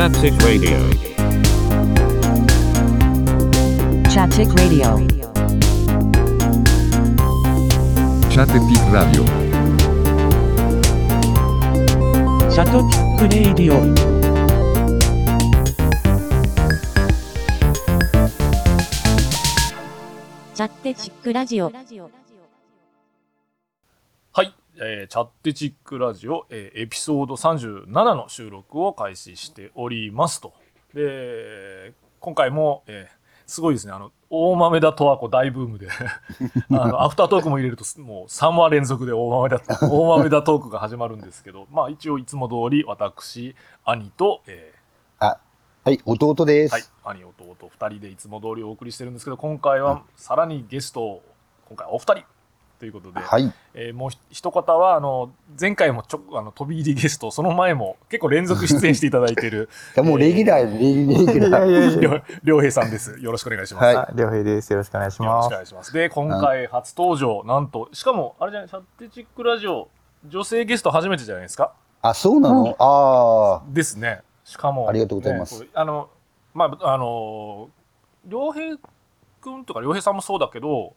[0.00, 0.78] Chaptic Radio.
[4.08, 4.96] Chaptic Radio.
[8.30, 9.26] Chatepik Radio.
[12.50, 13.76] シャトピックレイディオ
[20.54, 21.84] チャッテチックラジオはい、
[24.82, 30.54] えーチャッテチックラジオ、えーエピソード37の収録を開始しておりますと。
[30.94, 35.88] で、今回も、えーすごいですね、あの、大豆田十和子大ブームで、
[36.70, 44.72] あの、アフタートークも入れると、もう3話連続で大豆田、 大豆田トークが始まるんですけど、まあ一応いつも通り私、兄と、え
[45.18, 45.40] あ、
[45.82, 46.74] はい、弟です。
[46.76, 51.22] ーはい、兄、弟2人でいつも通りお送りしてるんですけど、今回はさらにゲストを、
[51.66, 52.24] 今回はお二人
[52.80, 53.52] ということで、はい。
[53.74, 55.30] えーもうひ一方はあの
[55.60, 62.00] 前回もちょあの飛び入りゲストその前も結構連続出演していただいている いやもうレギュラー、レギレギュラー。
[62.00, 63.20] りょうりょうへいさんです。
[63.20, 63.94] よろしくお願いします、はい。
[63.94, 64.72] よあ、りょうへいです。
[64.72, 65.46] よろしくお願いしろます。
[65.46, 65.92] しくお願いします。
[65.92, 69.88] で今回初登場なんとしかもあれじゃないシャッテチックラジオ
[70.26, 71.72] 女性ゲスト初めてじゃないですか？
[72.02, 74.22] あ、そうなの、あですね。
[74.44, 75.66] しかもありがとうございます。
[75.74, 76.08] あの
[76.54, 77.68] まああの
[78.26, 78.78] りょうへい
[79.40, 80.94] くんとかりょうへいさんもそうだけど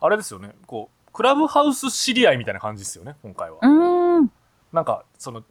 [0.00, 0.54] あれですよね。
[0.66, 3.58] こうクラブハウス知り合いみたいな感じですよね今回は。
[3.62, 4.30] うーん。
[4.72, 5.42] なんかその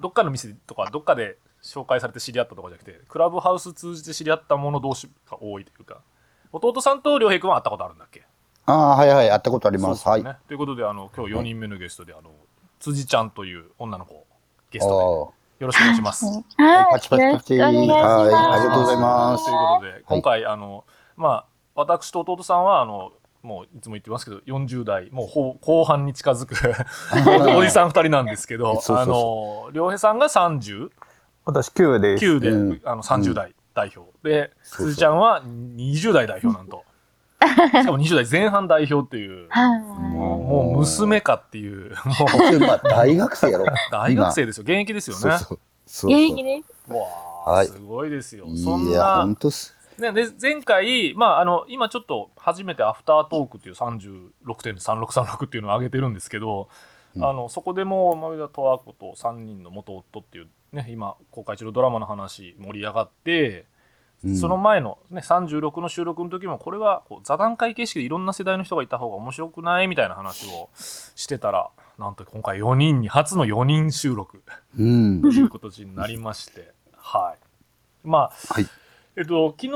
[0.00, 6.00] どっかの店とかどっかで紹介されて知り合ったとかじゃなくてクラブハウス通じて知り合った者同士が多いというか
[6.52, 8.22] 弟さんと良平君は会ったことあるんだっけ？
[8.66, 10.02] あ、ああ、はいはい、会ったことあります。
[10.02, 12.30] すよねということであの今日4人目のゲストであの
[12.78, 14.26] 辻ちゃんという女の子
[14.70, 14.96] ゲストであ
[15.60, 16.24] よろしくお願いします。
[16.24, 16.30] あ、
[16.62, 17.54] はいパチパチパチ。
[17.56, 17.96] よろしくお願いしま
[18.26, 18.30] す。
[18.30, 19.44] はい、ありがとうございます。
[19.44, 19.56] という。
[19.58, 20.84] ことで今回、あの
[21.16, 23.12] まあ私と弟さんはあの
[23.42, 26.54] もういつも言ってますけど40代もうほ後半に近づく
[27.56, 29.68] おじさん2人なんですけど そうそうそう。
[29.68, 30.90] あの良平さんが30
[31.44, 32.24] 私9です。
[32.24, 32.80] 9で、うん。
[32.84, 34.86] あの30代代表、でそうそう。
[34.88, 36.84] 辻ちゃんは20代代表なんと。
[37.40, 37.46] し
[37.86, 39.80] かも20代前半代表っていうはい。
[39.80, 42.60] もう娘かっていうもう。
[42.60, 43.64] まあ、大学生やろ。
[43.90, 44.62] 大学生ですよ。
[44.62, 45.20] 現役ですよね。
[45.22, 45.58] そうそう。
[45.86, 47.06] そう現役ねわ
[47.46, 47.66] あ、はい。
[47.66, 48.44] すごいですよ。
[48.54, 49.74] そんいや、な本当っす。
[50.00, 56.68] ね、で前回、まあ、あの今ちょっと初めてアフタートークっていう36.3636っていうのを上げてるんですけど、
[57.14, 57.24] うん。
[57.24, 63.66] あのそこでも前田十和子と3人の元夫っていう、ね、今公開中のドラマの話盛り上がって、
[64.24, 64.36] うん。
[64.36, 69.88] その前の、ね、36の収録の時もこれはこう座談会形式でいろんな世代の人がいた方が面白くない？
[69.88, 74.42] みたいな話をしてたらなんと今回4人に初の4人収録。
[74.78, 75.22] うん。
[75.22, 75.28] と。
[75.28, 78.08] いう形になりまして、はい。
[78.08, 78.66] まあ、はい
[79.16, 79.72] えっと、昨日、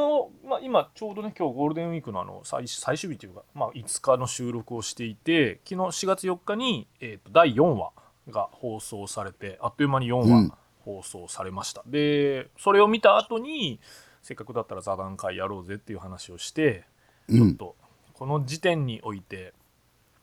[0.48, 7.90] まあ、今ちょうどね、今日ゴールデンウィークのあの最最終日というか、まあ、5日の収録をしていて、昨日4月4日に、えっと、第4話
[8.30, 10.52] が放送されて、あっという間に4うん話
[10.84, 11.82] 放送されました。
[11.86, 13.80] で、それを見た後に、
[14.22, 16.84] せっかくだったら座談会やろうぜっていう話をして、
[17.28, 17.38] うん。
[17.38, 17.76] ちょっと、
[18.12, 19.54] この時点において、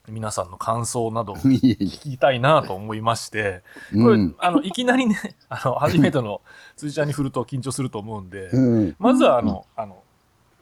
[0.08, 4.34] 皆さんの感想など 聞きたいなと思いまして、えこれ、うん。
[4.38, 5.16] あのいきなりね
[5.48, 6.40] あの初めての
[6.76, 8.96] 辻ちゃんに振ると緊張すると思うんで、うん。
[8.98, 10.02] まずはあの、あの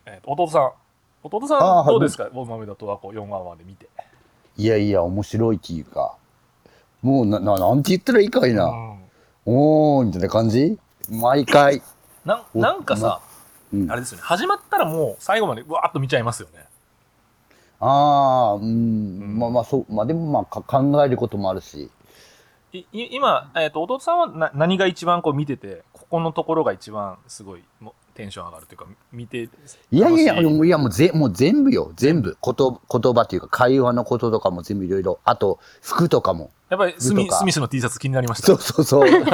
[0.07, 0.71] えーと弟さん。
[1.23, 2.29] 弟さんどうですか？
[2.33, 3.89] 大豆田と和子4話まで見て、
[4.57, 6.15] いやいや、面白いっていうか、
[7.03, 8.65] もうな、ななんて言ったらいいかいな。
[8.65, 8.99] うん。
[9.45, 10.79] おー、みたいな感じ？
[11.11, 11.83] 毎回。
[12.25, 13.21] ななんかさ、
[13.73, 13.91] うん。
[13.91, 14.23] あれですよね。
[14.25, 16.65] 始まったらもう最後までうわーっと見ちゃいますよね
[17.81, 21.91] ああ、うん、んまあまあそう、まあでもまあか考えることもあるし。
[22.73, 29.49] いい今、えー、と弟さんはな何が一番こう見ててここのところが一番すごいもテンション上がるというか見て
[29.91, 30.45] いやいやい？
[30.45, 32.37] や、もういやもうぜもう全部よ、全部。
[32.41, 35.19] こと言葉っていうか会話のこととかも全部いろいろ。
[35.25, 36.51] あと、服とかも。
[36.69, 38.47] やっぱりスミスミスの T シャツ気になりました？
[38.47, 39.11] そうそうそう。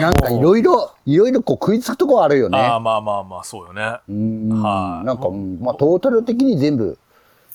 [0.00, 2.56] なんかいろいろ、いろいろこう食いつくとこあるよね。
[2.58, 4.62] ああまあまあまあそうよねうん。
[4.62, 6.98] はいなんか、うんまあトータル的に全部、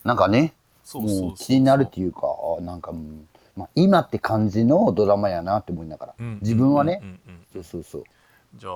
[0.04, 0.54] なんかね、
[0.84, 1.28] そうそうそうそう。
[1.30, 2.22] もう気になるっていうか、
[2.60, 6.14] あなんか、うんまあ今って感じのドラマやなって思いながら。
[6.20, 7.00] うん自分はね。
[7.02, 7.46] うんうんうん。
[7.54, 8.04] そうそうそう。
[8.56, 8.74] じゃあ、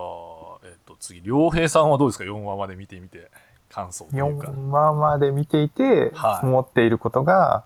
[0.66, 3.32] えっと次良平さんはどうですか？4話まで見てみて
[3.70, 4.48] 感想というか。
[4.50, 6.46] 4話まで見ていて、はい。
[6.46, 7.66] 思っていることが、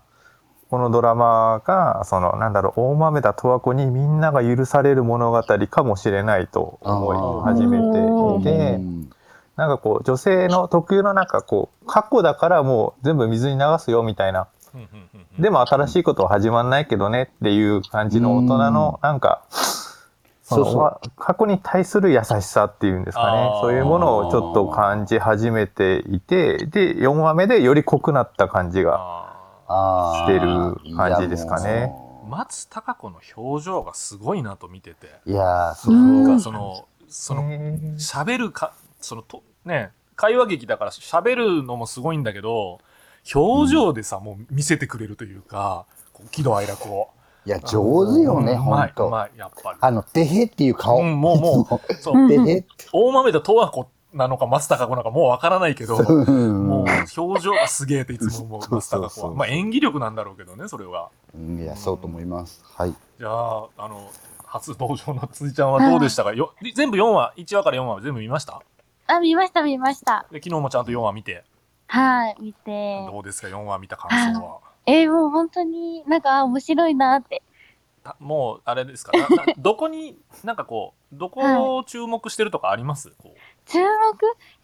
[0.70, 9.10] このドラマが、その、なんだろう、大豆田十和子にみんなが許される物語かもしれないと思い始めていて、うん
[9.60, 14.48] なんかこう、女性の特有のなんかこう、過去だからもう全部水に流すよみたいな、
[15.38, 20.78] でも新しいことは始まんないけどねっていう感じの大人の、なんか、そうそう。
[20.78, 23.50] わ過去に対する優しさっていうんですかね。
[23.60, 29.30] そういうものをちょっと感じ始めていてで4話目でより濃くなった感じが
[29.68, 31.92] してる感じですかね。
[32.28, 35.20] 松たか子の表情がすごいなと見てて。
[35.26, 36.26] ういやーそう。
[36.26, 37.42] かそのその
[37.98, 42.78] 喋るかそのとね会話劇だから喋るのもすごいんだけど
[43.34, 47.08] 表情でさ、もう見せてくれるというかこう喜怒哀楽を。
[47.46, 49.08] いや、上手よね、ほんと。
[49.08, 49.78] まいやっぱり。
[49.80, 51.00] あの、てへっていう顔。
[51.00, 52.14] うんもうもう そう。
[52.18, 52.34] うんて。
[52.34, 52.66] へ。
[52.92, 56.68] 大豆田十和子なのか松たか子なのかもうわからないけど うん。
[56.68, 56.84] もう
[57.18, 59.32] 表情がすげえっていつも思う松たか子は。
[59.34, 61.08] まあ演技力なんだろうけどねそれは。
[61.34, 62.62] うんいや、そうと思います。
[62.76, 62.94] はい。
[63.18, 64.10] じゃああの
[64.44, 66.34] 初登場の辻ちゃんはどうでしたか？
[66.34, 68.60] よ全部4話1話から4話は全部見ました？
[69.16, 70.26] あ、見ました、見ました。
[70.30, 71.44] で昨日もちゃんと4話見て。
[71.86, 73.04] はい、見て。
[73.10, 74.58] どうですか4話見た感想は？
[74.86, 77.42] えーもう本当になんか面白いなって。
[78.02, 79.12] たもうあれですか？
[79.58, 83.38] どこになんかこうどこを注目してるとかあります、こう。
[83.66, 83.88] 注目？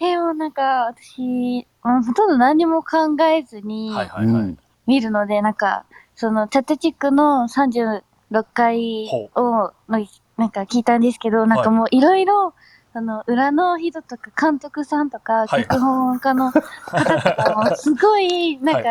[0.01, 5.85] えーもうなんか私、ほとんど何も考えずにはいはいはい、うん見るので、なんか、
[6.15, 8.03] そのチャットチックの36
[8.55, 10.07] 回を、の
[10.37, 12.55] なんか聞いたんですけど、なんかもういろいろ、
[12.97, 18.89] その裏の人とか監督さんとか、はい脚本家の方とかも すごい、なんか、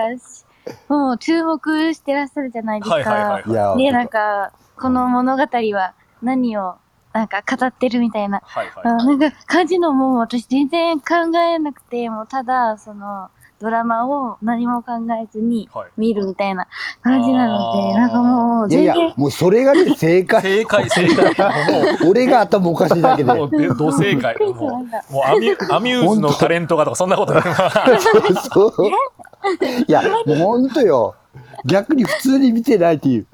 [0.87, 2.95] もう注目してらっしゃるじゃないですか。
[2.95, 3.03] はい
[3.49, 6.75] はいで、なんか、この物語は何を、
[7.13, 14.91] なんか語ってるみたいな、はいはいあなんか感じのもう私全然考えなくて、もうただ、その、ドラマを何も考
[15.23, 16.67] えずにはい見るみたいな
[17.01, 20.41] 感じなのあーで、なんかもういやい全然や、、もうそれがね、正解。
[20.41, 21.33] 正解正解
[22.03, 23.31] も俺が頭おかしいだけで。
[23.31, 24.53] う もうでど正解 も。
[24.53, 27.43] うもうアミュ アミューズのタレントがとかそんなことない
[28.51, 28.73] そう。
[29.87, 31.15] いや、もうほんとよ。
[31.65, 33.27] 逆に普通に見てないっていう。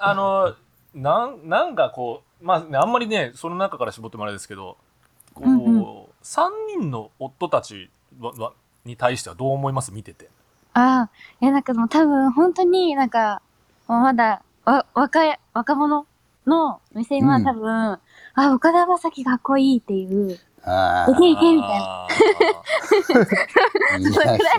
[0.00, 0.52] あの
[0.94, 4.76] なんなんかこうまあねあんまりねその中から絞ってもあれですけど
[5.34, 5.84] こう、うんうん
[6.22, 6.48] 3
[6.80, 8.52] 人の夫たちはは
[8.84, 9.92] に対してはどう思います？
[9.92, 10.28] 見てて。
[10.74, 13.40] あー、いやなんかもう多分本当になんか、
[13.86, 16.06] まだ、わ、若い、若者
[16.46, 18.00] の目線は多分、あ、
[18.52, 21.62] 岡田将生かっこいいっていう、あでけへんみたいな。
[21.62, 22.08] ああ。
[23.98, 24.10] いや、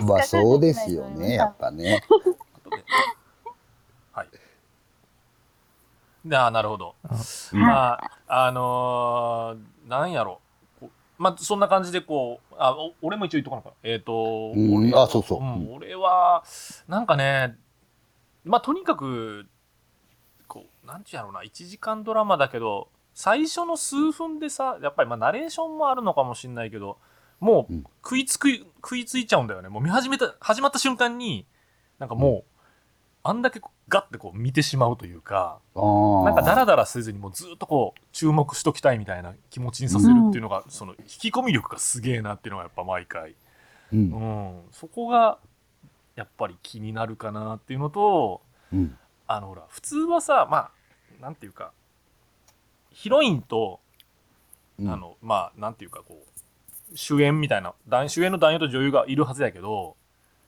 [0.06, 2.02] まあそうですよね、やっぱね。
[2.08, 2.24] ー
[4.12, 4.28] はい。
[6.24, 6.94] であーなるほど、
[7.52, 7.60] うん。
[7.60, 10.32] まああのーなんやろ。
[10.34, 10.45] こう
[11.18, 15.40] まあそんな感じでこうあお俺も一応言っとかなかえっ、と、うん俺あそうそう。
[15.40, 16.44] うん俺は
[16.88, 17.56] なんかね
[18.44, 19.46] まあとにかく
[20.46, 26.98] こうなんていうんやろうな1時間ドラマだけど最初の数分でさやっぱりまあナレーションもあるのかもしれないけど
[27.40, 27.84] もううん。
[28.02, 29.68] 食いつく食いついちゃうんだよね。
[29.68, 31.46] もう見始めた始まった瞬間に
[31.98, 32.55] なんかもう、
[33.28, 43.34] あんだけガッてこう見てしまうというかなんかダラダラせずにもうずっとこう注目しときたいみたいな気持ちにさせるっていうのが、その引き込み力がすげえなっていうのがやっぱ毎回、う。
[43.92, 44.08] うん。
[44.08, 45.38] ん、そこが
[46.14, 48.42] やっぱり気になるかなっていうのと
[48.72, 48.96] うん。
[49.28, 50.70] あのほら普通はさまあ
[51.20, 51.72] なんていうか
[52.90, 53.80] ヒロインと、
[54.78, 54.90] うん。
[54.90, 59.96] あのまあなんていうかこう主演みたいな男主演の男優と女優がいるはずやけど、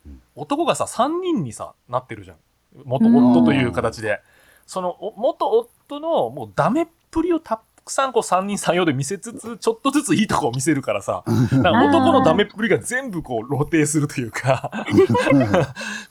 [0.06, 0.22] うん。
[0.34, 2.36] 男がさ3人にさなってるじゃん
[2.84, 4.20] 元夫という形で、
[4.66, 11.25] そのお元夫のもうダメっぷりをたくさんこう3人3様で見せつつちょっとずついいとこを見せるからさ。
[11.52, 14.70] なんか男のダメっぷりが全部こう露呈するというか。
[14.84, 15.06] 普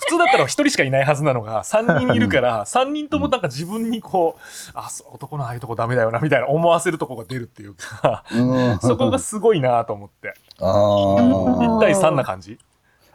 [0.07, 8.23] 通だったら1人しかいないはずなのが3人いるから3人ともなんか自分にこうあ男のああいうとこダメだよなみたいな思わせるとこが出るっていうか。
[8.33, 8.79] うん。
[8.79, 10.33] そこがすごいなと思って。
[10.59, 12.57] あ1ー対3な感じ、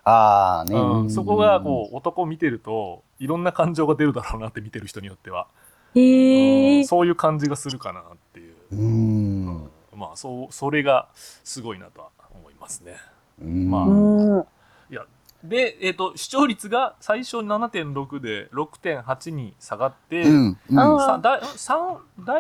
[0.05, 5.47] あーね、うん、そこがこう男見てるといろんな感情が出るだろうなって見てる人によっては、
[5.95, 8.77] へうえんそういう感じがするかなっていう、う。
[8.77, 9.71] うん。
[9.95, 12.97] まあそうそれがすごいなとは思いますね。
[13.41, 14.47] うんまあうん。
[14.91, 15.07] いや
[15.45, 20.47] で、えっと視聴率が最初7.6で6.8に下がって、うん。
[20.47, 20.81] うん第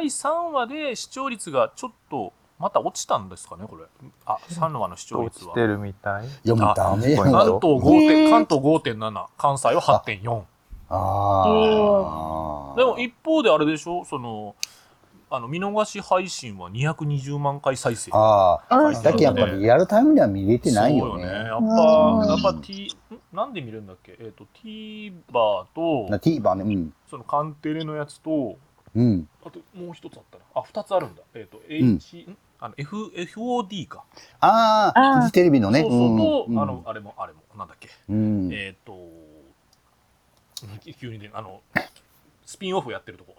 [0.05, 3.83] 3話で視聴率がちょっとまた落ちたんですかねこれ。
[4.25, 5.51] あ3話の視聴率は。
[5.51, 6.27] 落ちてるみたい。
[6.27, 7.23] いや、もうダメよ。
[7.23, 10.43] あ関東5へ点ー関東5.7関西は8.4
[10.89, 12.77] ああ。
[12.77, 14.05] でも一方であれでしょ？
[14.05, 14.55] その
[15.29, 18.13] あの見逃し配信は220万回再生。
[18.15, 18.77] ああ。
[18.89, 21.25] あだけやっぱリアルタイムでは見れてないよね。
[21.25, 21.67] そうやっうん。
[21.67, 23.37] ぱやっぱ T ん？
[23.37, 24.17] なんで見れるんだっけ？
[24.21, 26.63] えっ、と TVer とな TVer ね。
[26.75, 26.93] うん。
[27.11, 28.57] そのカンテレのやつと
[28.95, 29.27] うん。
[29.45, 30.45] あともう一つあったな。
[30.55, 31.23] あ二つあるんだ。
[31.35, 31.61] えっ、とん。
[31.97, 32.37] H、ん？
[32.65, 34.05] あの F FOD か。
[34.39, 35.81] ああ、フジテレビのね。
[35.81, 36.19] そうそう。
[36.19, 36.61] と、うん。
[36.61, 37.41] あの、あれもあれも。
[37.59, 37.91] なんだっけ。
[38.09, 38.51] うん。
[38.53, 38.95] えっ、と
[40.97, 41.61] 急にねあの
[42.47, 43.35] スピンオフやってるとこ。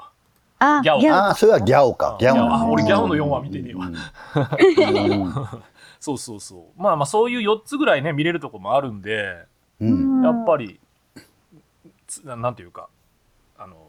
[0.60, 1.00] あ、ギャオ。
[1.00, 1.16] ギャオ。
[1.16, 2.18] ああ、それはギャオか。
[2.20, 2.36] ギャオ。
[2.36, 2.54] の。
[2.54, 3.86] あ俺ギャオの4話うん見てねえわ。
[3.86, 3.96] うん。
[6.02, 6.82] そうそうそう。
[6.82, 9.46] まあまあそういう4つぐらいね見れるとこもあるんで
[9.80, 10.22] うん。
[10.22, 10.82] やっぱり
[12.08, 12.90] つななんていうか
[13.58, 13.80] あのー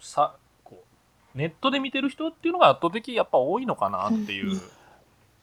[0.00, 0.36] さ
[1.34, 4.60] ネットで見てる人っていうのが圧倒的やっぱ多いのかなっていう、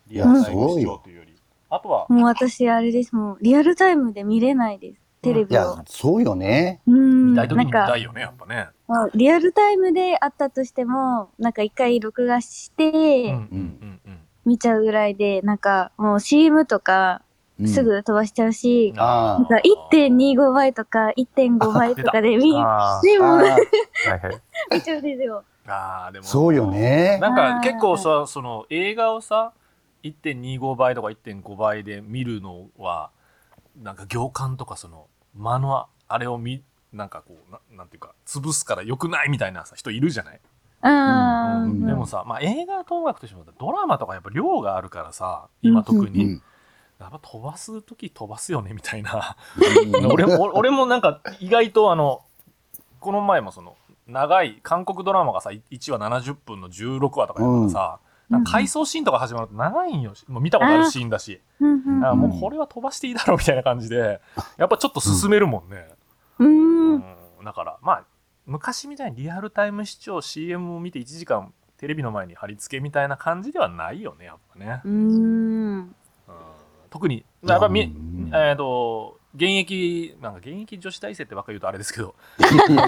[0.07, 1.35] リアやルタイムというより。
[1.69, 3.15] あとは、もう私、あれです。
[3.15, 5.01] もう、リアルタイムで見れないです。
[5.21, 5.59] テレいビを。
[5.59, 6.81] や、そうよね。
[6.87, 7.33] うん。
[7.33, 8.69] 見たないんか時に見た、いよね、やっぱね。
[9.13, 14.19] リアルタイムであったとしても、なんか一回録画して、うんうんうんうん。
[14.45, 17.21] 見ちゃうぐらいで、なんかもう CM とか
[17.59, 23.39] うんすぐ飛ばしちゃうし、あなんか1.25倍とか1.5倍とかで見、あでも。
[24.71, 25.43] 見ちゃうんですよ。
[25.75, 26.25] ああ、でも。
[26.25, 27.17] そうよね。
[27.21, 29.53] なんか結構さ、その映画をさ、
[30.03, 33.11] 1.25倍とか1.5倍で見るのは、
[33.81, 40.39] なんか行間とかその、間のあれを見、なんかこう、ななんていうか、潰すから良くないみたいなさ、人いるじゃない、
[40.83, 41.63] うん。
[41.63, 46.25] うんでもさ、まあ映画と音楽としてもドラマとかやっぱ量があるからさ、今特に。
[46.25, 46.41] うん
[46.99, 49.37] やっぱ飛ばす時飛ばすよねみたいな。
[49.95, 52.23] うん 俺も、俺もなんか意外とあの、
[52.99, 53.77] この前もその、
[54.09, 58.09] 長い韓国ドラマがさ、1話70分の16話とかやったらさ、うん
[58.45, 60.13] 回想シーンとか始まると長いんよ。
[60.27, 61.41] もう見たことあるシーンだし。
[61.59, 64.21] うんうんあもうこれは飛ばしていいだろうみたいな感じで、
[64.57, 65.87] やっぱちょっと進めるもんね。
[66.37, 66.45] う。
[66.45, 67.03] うんん
[67.43, 68.05] だから、まあ、
[68.45, 74.81] 昔みたいにリアルタイム視聴、CM を見て1時間テレビの前に貼り付けみたいな感じではないよね、やっぱね。
[74.85, 74.93] うん。
[75.77, 75.95] うん
[76.91, 82.15] 特に、やっぱみ、うんえっ、と、現役、なんか現役女子大生ってばっかり言うとあれですけど、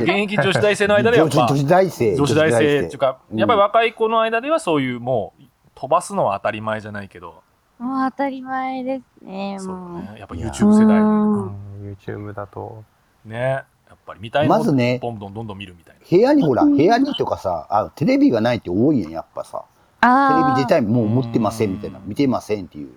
[0.01, 2.15] 現役女子大生の間では女子大生。
[2.15, 5.43] 女子大生っていうか、うんやっぱり若い子の間ではそういうもう、
[5.75, 7.43] 飛ばすのは当たり前じゃないけど、
[7.77, 10.01] もう当たり前ですね、そうもう。
[10.01, 10.15] ね。
[10.19, 12.83] やっぱ YouTube 世代ううんん YouTube だと。
[13.25, 13.63] ね。
[13.91, 16.01] やっぱり見たいまずねどんどんどんどん見るみたいな。
[16.10, 19.65] 部屋にほら、部屋にとかさ、あテレビがないって多いやん、やっぱさ。
[20.01, 22.89] テレビあ自体もう持ってませんみたいな、うん見てませんっていう。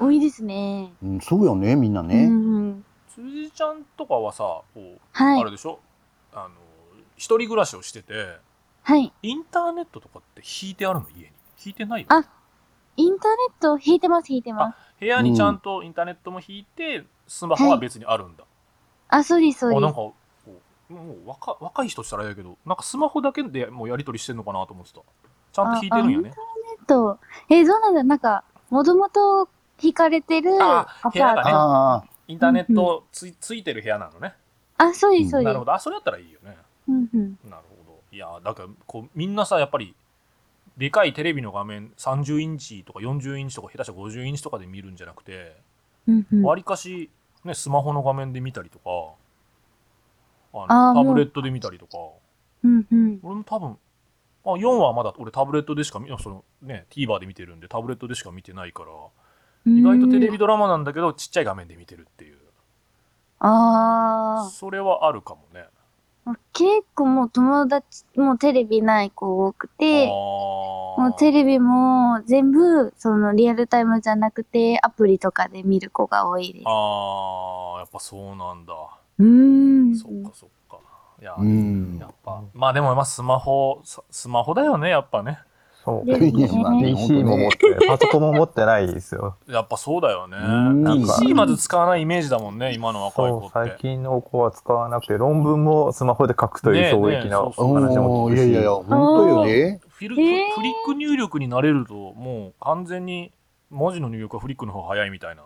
[0.00, 0.92] あ、多いですね。
[1.02, 2.26] うん、そうよね、みんなうね。
[2.26, 2.49] ん。
[3.14, 5.80] 辻ちゃんとかはさ、こう、はいあれでしょ？
[6.32, 6.50] あの、
[7.16, 8.38] 一人暮らしをしてて、
[8.82, 9.12] はい。
[9.22, 11.06] インターネットとかって引いてあるの？
[11.16, 11.32] 家に。
[11.64, 12.24] 引いてないよあ
[12.96, 14.76] インターネット引いてます、引いてます。
[14.98, 18.44] 部屋にちゃんとインターネットも引いて、スマホは別にあるんだ。
[19.08, 19.94] あ、そうです、そうあ、なんか、です。
[19.96, 20.14] こ
[20.90, 25.00] うもう若若い人したらあれやけど、なんかスマホだけでもうやり取りしてんのかなと思ってた。
[25.52, 26.32] ちゃんと引いてるんやね。
[26.78, 29.48] えっと、えー、どうなんだなんか、もともと
[29.80, 31.56] 引かれてるアあパ部屋がねート。
[31.56, 34.34] あインターネットついついてる部屋なのね。
[34.76, 35.64] あ、そうです、そうですなるほ。
[35.64, 35.72] ど。
[35.72, 36.56] あ、それやったらいいよね。
[36.88, 37.38] うんうん。
[37.50, 38.00] なるほど。
[38.12, 39.94] いや、だから、こう、みんなさ、やっぱり、
[40.76, 45.56] でかいテレビの画面30インチとか40インチとか下手したら50インチとかで見るんじゃなくて、
[46.06, 46.42] うんうん。
[46.42, 47.10] わりかし、
[47.44, 49.14] ね、スマホの画面で見たりとか、
[50.52, 51.98] あのタブレットで見たりとか、
[52.62, 53.20] うんうん。
[53.22, 53.76] 俺も多分、
[54.44, 58.90] あ4はまだ俺タブレットでしか見、そのね、TVer で見てるんでタブレットでしか見てないから、
[59.66, 62.38] 意外とテレビドラマなんだけど、ちっちゃい画面で見てるっていう。
[63.40, 65.64] あそれはあるかもね。
[66.26, 66.36] あ。
[66.52, 76.64] 結構もう友達、もうテレビない子多くて、ももうテレビも全部、そのリアルタイムじゃなくて、アプリとかで見る子が多いです。
[76.66, 78.74] あー、やっぱそうなんだ。
[79.18, 79.26] うー
[79.92, 79.96] ん。
[79.96, 80.78] そっかそっか。
[81.20, 85.38] いや、うんやっぱ、まあでもまあスマホ、ススマホだよね、やっぱね。
[85.84, 86.06] そう。
[86.18, 86.54] PC
[87.24, 89.36] も持って、パソコンも持ってないですよ。
[89.48, 90.36] やっぱそうだよね。
[90.36, 93.50] うんなんか PC まず使わないイメージだもんね、今の若い子。
[93.50, 97.80] 最近の子は使わなくて、論文もスマホで書くという衝撃なねえねえそうそうあ。
[97.80, 98.40] 話も聞くし。
[98.40, 99.80] いやいやいや、本当よね。
[99.88, 103.32] フィルフリック入力になれると、もう完全に
[103.70, 105.42] 文字の入力はフリックの方が早いみたいな、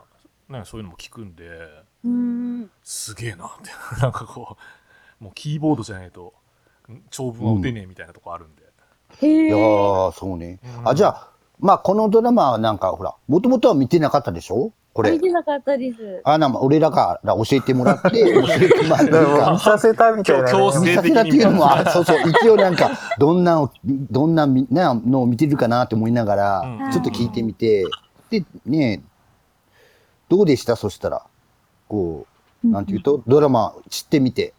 [0.48, 1.44] ね、そういうのも聞くんで。
[2.82, 4.00] すげえなって。
[4.00, 4.56] なんかこ
[5.20, 6.34] う、 もうキーボードじゃないと、
[6.90, 8.62] ん長文は打てねえみたいなとこあるんで。
[8.62, 8.66] へ
[9.22, 9.50] いやえ。
[9.52, 10.58] ー、そうね。
[10.80, 10.88] うん。
[10.88, 11.28] あ、じゃあ、
[11.60, 14.72] まあ、このドラマはなんか、ほら、もともとは見てなかったでしょ？
[14.92, 15.12] これ。
[15.12, 15.20] 見。
[15.20, 16.20] てなかったです。
[16.24, 19.50] あ、なんか、俺らから教えてもらって、 教えてもらって。
[19.52, 20.50] 見させたみたいな、ね。
[20.52, 26.90] 強制見させたっていうのも、あそうそう、一応なんか、どんなを、どんなみなのを見てるかなって思いながら、うん。
[26.92, 27.84] ちょっと聞いてみて、
[28.30, 29.02] で、ね
[30.28, 30.74] どうでした？
[30.76, 31.22] そしたら、
[31.88, 32.26] こ
[32.64, 34.54] う、なんていうと、ドラマ知ってみて、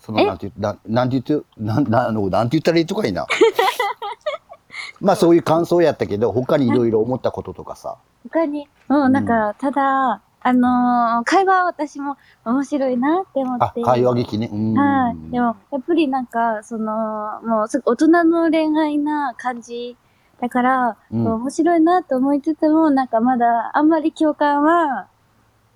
[0.00, 0.26] その、え？
[0.26, 3.26] なんていう、ななんて言うと、なん、なん、あのなんて言ったらいいとかいいな。
[5.00, 7.96] まあそういう感想やったけど、他にいろいろ思ったこととかさ。
[8.24, 12.16] 他に、もうなんか、ただ、あのー会話は私も
[12.46, 14.48] 面白いなって思あって。、会話劇ね。
[14.52, 14.74] うん。
[14.74, 15.30] はい。
[15.30, 19.96] でも、やっぱりなんか、その、もうすぐ大人の恋愛な感じ
[20.40, 25.08] だから、うん面白いなと思いつつも、なんかまだあんまり共感は、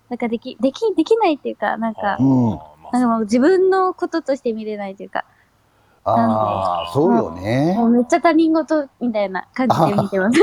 [0.09, 5.25] なんかでき、でき、できないっていうか、なんかうんまあなんかもう自分のこととして見れないというか、
[6.05, 7.87] ああ、そうよねも。
[7.87, 10.41] うめっちゃ他人事みたいな感じで見てます。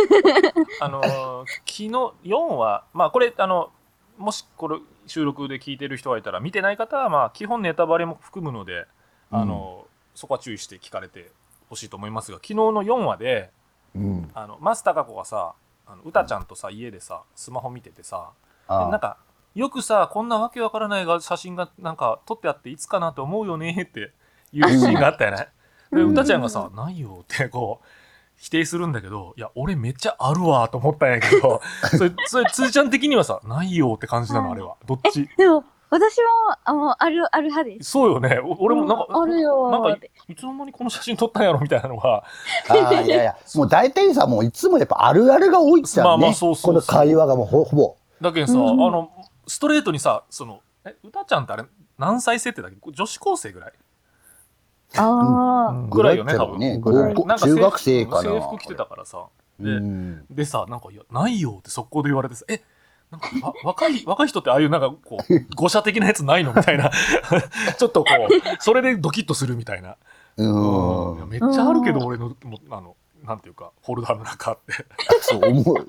[0.82, 1.88] あのー昨日
[2.30, 3.72] 4はまあこれあの
[4.18, 4.78] もしこれ
[5.08, 8.86] 収録で聞いてる人がいたら見てない方はまあ基本ネタバレも含むので、
[9.32, 11.32] あのーそこは注意して聞かれて
[11.70, 13.50] ほしいと思いますが昨日の4話で
[13.96, 14.30] うん。
[14.34, 15.54] あのマスタカ子がさ
[15.88, 18.32] あの歌ちゃんとさ家でさスマホ見ててさ
[18.68, 19.18] なんか
[19.56, 24.12] よくさこんなわけわからないが写真がなんか撮ってあっていつかなと思うよね って
[24.54, 25.48] いうシーンがあったよね。
[25.92, 27.86] で歌ちゃんがさ「ないよ」ってこう
[28.38, 31.62] 否定するんだけどいや俺めっちゃあるわと思ったんやけど
[31.98, 35.28] それそれつーちゃん的にはさ「ないよ」って感じなのあれはどっち？
[35.38, 36.24] でも、私も、
[36.64, 37.92] あもうある、ある派です。
[37.92, 39.98] そうよねお俺もなんかあるよなんか。
[40.30, 42.24] いつの間にこの写真撮ったんやろみたいなのが
[42.70, 46.08] あーいやいや、もう大体さ、もういつもやっぱあるあるが多いっちゃうね。
[46.08, 47.96] まあまあそうそうそうこの会話がもうほほぼ。
[48.22, 49.12] だけどさ、うんうんあの
[49.48, 51.64] ストレートにさそのえ歌ちゃんってあれ
[51.98, 52.92] 何歳設定だっけ？
[52.92, 53.74] 女子高生ぐらい？
[54.98, 56.34] ああ、ぐらいよね
[56.80, 58.22] ぐらいっちゃうねなんか中学生かな。
[58.24, 59.26] 制服着てたからさ。
[59.60, 60.26] で,、うん。
[60.30, 62.62] でさなんか「いやないよ」って速攻で言われてさ「え
[63.12, 66.90] なんかわ若い 若い人ってああいうなんかこう誤射的なやつないの?」みたいな。
[67.78, 68.28] ちょっとこう
[68.60, 69.96] それでドキッとするみたいな、
[70.38, 71.30] うん。
[71.30, 74.74] めっちゃあるけど俺のもあのなんていうかフォルダの中って。
[75.22, 75.86] そう思う。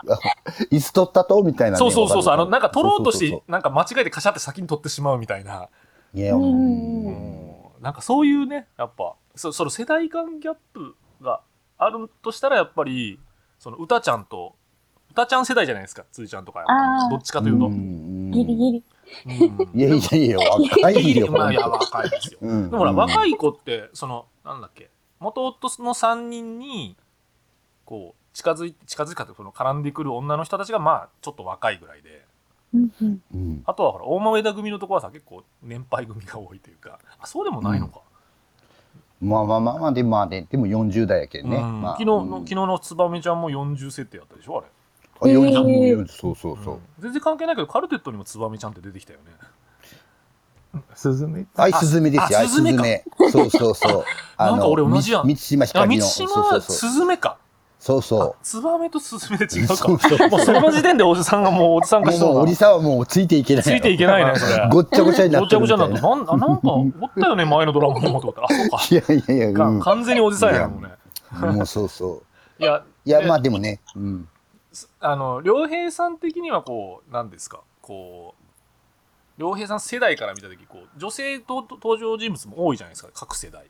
[0.70, 1.78] いつ撮ったとみたいなね。
[1.78, 2.34] そうそうそうそう。
[2.34, 5.68] あのわなんか撮ろうとしそうそうてなんか間違えてカシャって先に撮ってしまうみたいな、
[6.14, 7.06] そういや、うん。
[7.06, 7.62] うん。
[7.80, 11.40] なんかそういうねやっぱそその世代間ギャップが
[11.78, 13.18] あるとしたらやっぱり
[13.58, 14.54] その歌ちゃんと
[15.12, 16.64] 歌ちゃん世代じゃないですかつーちゃんとか
[17.10, 18.84] どっちかというと、んギリギリ。
[19.26, 19.78] うん。
[19.78, 21.30] いやいやいや、若いよ。
[21.30, 22.38] ま あいや若いですよ。
[22.40, 22.70] うん。
[22.70, 22.96] でもほら、うん。
[22.96, 26.96] 若い子って、その、なんだっけ、元夫の3人に、
[27.92, 32.25] こう、近づいて、近づいたって、その絡んでくる女の人たちが、まあ、ちょっと若いぐらいで、
[32.72, 38.00] うんうんうんあとはほら、大豆田組のところはさ、結構年配組が多いというか、あ、そうでもないのか。
[39.20, 41.58] まあまあまあまあ、でもまあね、でも40代やけんね。
[41.58, 44.66] うんまあ昨日の、昨日のつばめちゃんも40設定やったでしょ、あれ。
[45.20, 46.78] あ40えー40そうそうそう。
[46.99, 49.32] 全然関係ないけど、カルテットにもつばめちゃんって出てきたよね。
[50.94, 53.04] スズメあいスズメですよ、ああいスズスズメメ。
[53.30, 54.04] そうそうそう。
[54.42, 56.04] なんか俺同じやんみ満島ひあ、かりの。
[56.06, 57.37] 満島そうは
[57.84, 58.02] そう。
[58.02, 59.74] そうそツバメとスズメで違うか。
[59.76, 62.04] そうそうもうその時点でおじさんがもうおじさんう。
[62.04, 63.64] 化しとるなもうおじさんはもうついていけない。
[63.64, 64.68] ついていけないね、それ。
[64.70, 65.87] ごっちゃごちゃになごってるちゃごちゃ。
[65.88, 70.88] になってなんあなんかおったよね前のドラマにもと思ったらあそうかいやいやいや、うんか完全におじさんやなもうね
[71.57, 72.22] もうそうそ
[72.61, 72.62] う。
[72.62, 74.28] いやいや、でまあでもね、うん。
[75.00, 77.61] あの良平さん的にはこう何ですか？
[77.80, 78.42] こう
[79.42, 83.64] 良平さん世代から見た時こう女性と登場人物も多いじゃないですか各世代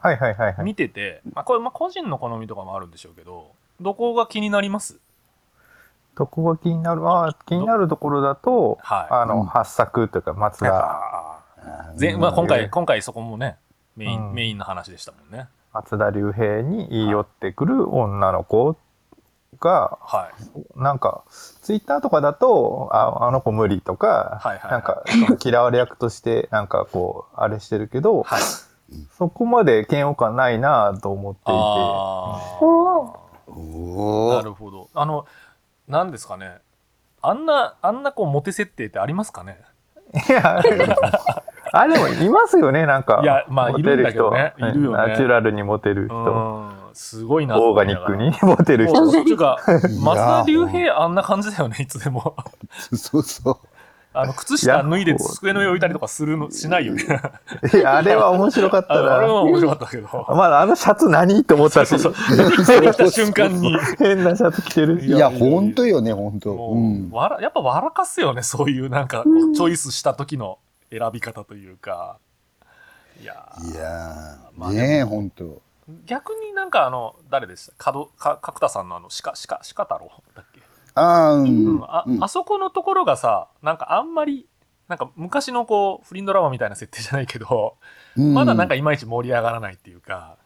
[0.00, 0.64] はいはいはいはい。
[0.64, 4.98] 見てて、まあ、これまあ個人の好みとかもあるんでしょうけどどこが気になります？
[6.16, 7.08] どこが気になる？
[7.08, 9.06] あ気になるところだと、はい。
[9.10, 9.46] あの、うん。
[9.46, 10.66] 発作というか、松田、
[12.18, 13.56] まあ、今え回ー今回そこもね
[13.96, 14.34] メイン、うん。
[14.34, 15.48] メインの話でしたもんね。
[15.72, 18.76] 松田龍平に言い寄ってくる女の子
[19.60, 20.30] が、は
[20.76, 20.80] い。
[20.80, 21.22] なんか、
[21.62, 24.70] ツイッターとかだと、ああの子無理とか、はいはいはい。
[24.70, 25.04] なんか、
[25.44, 28.42] 嫌われ役として、なんかこう、あれしてるけど、はい
[29.16, 31.58] そこまで嫌悪感ないなと思っていて、な
[34.42, 34.88] るほど。
[34.94, 35.26] あの、
[35.88, 36.58] なんですかね。
[37.22, 39.58] あんな、あんなこう、モテ設定ってありますかね？
[40.28, 40.88] いや、あれ
[41.72, 43.20] あれもいますよね、なんか。
[43.22, 46.16] いやまあモテる人いるんだけどねいるよねナチュラルにモテるう人。
[46.16, 46.72] ん。
[46.92, 47.60] すごいな。
[47.60, 49.08] オーガニックにモテる人。
[49.08, 49.56] っていうか、
[50.02, 52.34] 松田龍平あんな感じだよね、いつでも。
[52.92, 53.58] そうそう。
[54.12, 57.04] あの、靴下脱いで机の上置いたりとかするの、しないよね。
[57.72, 59.14] いや、あれは面白かっあたな。
[59.18, 60.26] あれは面白かったけど。
[60.30, 61.88] まだあのシャツ何って思ったし。
[61.90, 62.14] そうそう。
[62.66, 63.76] 出てきた瞬間に。
[63.98, 65.06] 変なシャツ着てるし。
[65.06, 66.54] いや、ほんとよね、ほんと。
[66.54, 67.10] もう、うん。
[67.12, 70.58] わらやっぱ笑かすよね、そういうなんかチョイスした時の
[70.90, 72.16] 選び方というか。
[73.22, 75.62] いやーいやまあー、ねえ、ほんと。
[76.06, 77.72] 逆になんかあの誰でした？
[77.76, 80.49] 角か角田さんのあの鹿鹿鹿太郎だっけ、
[80.94, 81.76] ああ、ううん。
[81.78, 81.84] ん。
[81.84, 82.24] あうん。
[82.24, 84.46] あそこのところがさなんかあんまり
[84.88, 87.76] なんか昔のこう不倫ドラマみたいな設定じゃないけど、
[88.16, 90.36] まだなんかいまいち盛り上がらないっていうか、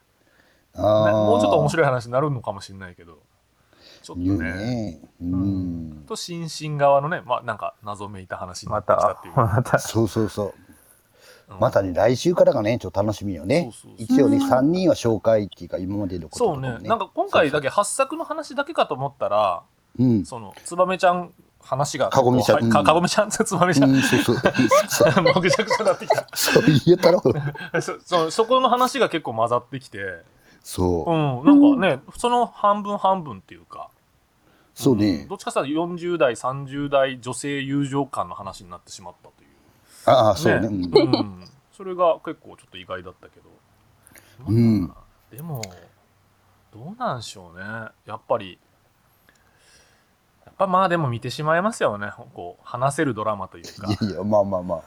[0.74, 1.70] なもうちょっと面い。
[1.70, 3.22] 白い話になるのかもしれないけど
[4.02, 4.52] ちょっとね。
[4.52, 5.00] ね。
[5.22, 6.04] うん。
[6.06, 10.54] と新進側のねまあなんか謎めいた話になまってきたたっていう、、また、そうそうそう。
[11.48, 11.58] うん。
[11.60, 13.62] またね、来週からがね、ちょっと楽しみよね。
[13.62, 13.90] そうそう。
[13.90, 13.94] そう。
[13.98, 16.88] 一応ね、3人は紹介っていうか、今までのことそうとかもね。
[16.88, 19.62] なんか今回だけ発作の話だけかと思ったら
[19.98, 20.24] うん。
[20.24, 24.36] そのつばめちゃん話がかごみちゃんはいかごみちゃんつばめちゃん、うん、そうそう。
[25.22, 27.22] もうぐちゃぐちゃになってきたそう言えたろ。
[27.80, 30.24] そそそこの話が結構混ざってきて、う
[30.62, 31.12] そう。
[31.12, 33.88] ん、なんかね、その半分半分っていうか、
[34.74, 35.36] そうねど。
[35.36, 39.48] っちかさ40代、30代女性友情感の話になってしまったという。
[40.06, 40.66] ああ、そうね。
[40.66, 40.78] うんう
[41.22, 43.50] ん、それが結構ちょっと意外だったけど。
[44.48, 45.04] うんまあ
[45.34, 45.60] でも、
[46.72, 47.64] どうなんでしょうね。
[48.06, 48.58] やっぱり、
[50.58, 52.10] ぱまあでも見てしまいますよね。
[52.34, 53.88] こう、話せるドラマというか。
[53.88, 54.78] いやいや、まあまあまあ。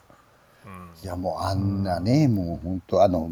[0.66, 3.32] うんいや、もうあんなね、もう本当あの、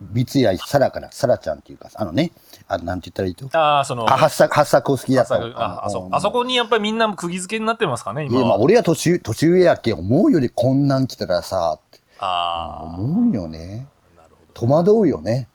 [0.00, 2.32] 三谷さらかな、さらちゃんっていうか、あのね、
[2.68, 3.46] あなんて言ったらいいと？
[3.58, 5.34] ああ、その、あ、発作、発作を好きだった。
[5.34, 8.60] ああそうんあそこにやっぱりみんな釘付けになってますかね、今いや、まあ、は。
[8.60, 13.88] 俺は年上、年上やけん、思うよりこんなん来たらさ、ってあ思うよね。
[14.16, 14.66] あ、なるほど。
[14.84, 15.48] 戸惑うよね。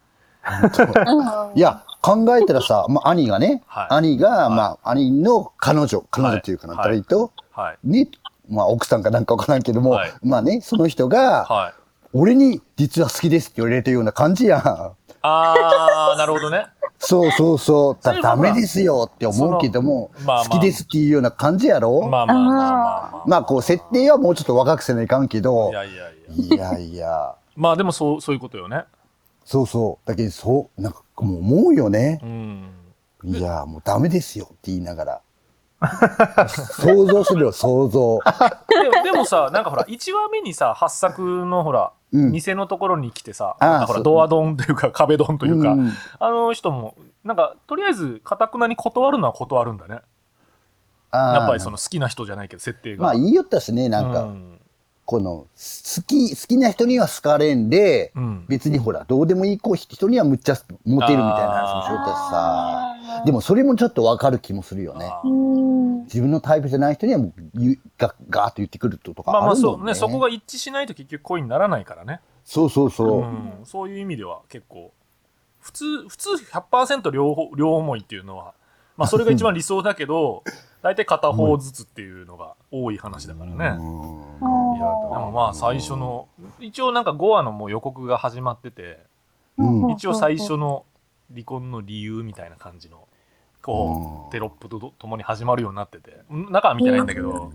[1.55, 7.77] いや、考えたらさ、 まあ、兄がね、はい兄が、まあ、兄の彼女、彼女っていうかな、はいったらいいと、はい。
[7.83, 8.07] ね、
[8.49, 11.73] まあ、奥さんかなんかわからんけども、はいまあね、その人が、はい。
[12.17, 14.61] 俺に実は好きですって言われてるような感じやん。
[14.61, 16.67] ああ、なるほどね。
[16.97, 17.97] そうそうそう。
[18.01, 22.07] だダメですよって思うけども、まあまあ好きですっていうような感じやろ？
[22.07, 23.23] まあまあまあまあまあ。
[23.25, 26.03] まあこう設定はもうちょっと若くせないかんけどい、やいや
[26.37, 26.55] いや。
[26.55, 28.85] いやいや、まあでもそう、そういうことよね。
[29.43, 30.07] そうそう。
[30.07, 32.25] だけどそう、なんかもう思うよねう。
[32.25, 32.69] ん。
[33.23, 35.21] いや、もうダメですよって言いながら。
[36.47, 38.19] 想像するよ、想像。
[38.69, 49.99] でもでもさ、なんかほら、1話目にさ、八作のほら、うん店のところに来てさ、あーなんかほら、ドアドンというか、壁ドンというか、うんあの人も、なんか、とりあえず、かたくなに断るのは断るんだね。
[51.11, 53.03] やっぱりその好きな人じゃないけど、設定が。
[53.03, 54.54] まあ言いよったしね、なんか、うん
[55.05, 55.47] この、好
[56.07, 62.95] き、好きな人には好かれんで、うん別にほら、どうでもいい子人にはむっちゃモテるみたいな話もしよったしさ。
[63.25, 65.11] でもそれもちょっとわかる気もするよね。
[66.05, 67.33] 自分のタイプじゃない人にはもう
[67.97, 69.77] ガガーッと言ってくるとかまあまああるもんね。
[69.77, 72.21] そうね、そこが一致しないと結局恋にならないからね。
[72.43, 73.19] そうそうそう。
[73.19, 74.91] うん、そういう意味では結構、
[75.59, 78.53] 普通、普通100%両方、両思いっていうのは、
[78.97, 80.43] まあそれが一番理想だけど、
[80.85, 83.55] 大体片方ずつっていうのが多い話だからね。
[83.55, 86.27] いや、でもまあ最初の、
[86.59, 88.99] 一応なんか5話のもう予告が始まってて、
[89.57, 89.89] うん。
[89.89, 90.85] 一応最初の
[91.33, 93.07] 離婚の理由みたいな感じの、
[93.63, 97.51] こうテロップとともに始まるようになってて、ん中は見てないんだけど、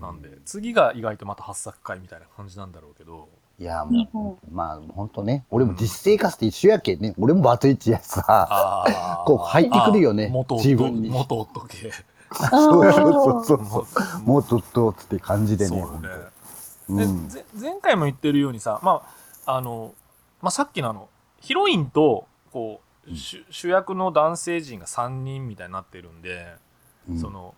[0.00, 3.28] なんで、次が意外とまた発作会みたいな感じなんだろうけど、
[3.60, 7.14] いや、もう、まあ、本当ね、俺も実生活で一緒やけんね。
[7.18, 11.08] 俺もバツイチやしさ、こう入ってくるよね元夫自分に。
[11.08, 11.92] 元夫系。
[12.50, 13.86] そうそうそうそ
[14.18, 14.22] う。
[14.22, 15.68] もうちょっと、つって感じでね。
[15.68, 16.08] そうよね。
[16.08, 17.28] でうん。
[17.28, 19.02] ぜ前回も言ってるようにさ、ま
[19.46, 19.94] あ、あの、
[20.40, 21.08] まあ、さっきのあの、
[21.40, 26.54] ヒロインと、こう、主主役の男性陣が3人みたいになってるんで、
[27.08, 27.54] うんその、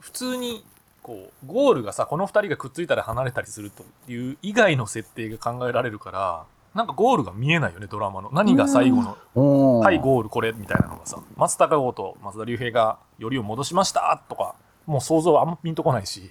[0.00, 0.64] 普通に、
[1.02, 8.30] こう、ゴールがさ、この2人がくっついたり離れたりするという以外の設定が考えられるから、なんかゴールが見えないよね、ドラマの。
[8.32, 14.54] 何が最後のうんはい、ゴールこれみたいなのがさ、松たか子と松田龍平がよりを戻しましたとか、
[14.86, 16.30] もう想像はあんまピンとこないし。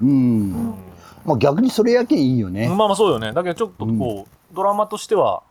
[0.00, 0.74] うん。
[1.24, 2.68] まあ逆にそれやけんいいよね。
[2.68, 3.32] まあまあそうよね。
[3.32, 5.42] だけどちょっとこう、ドラマとしては、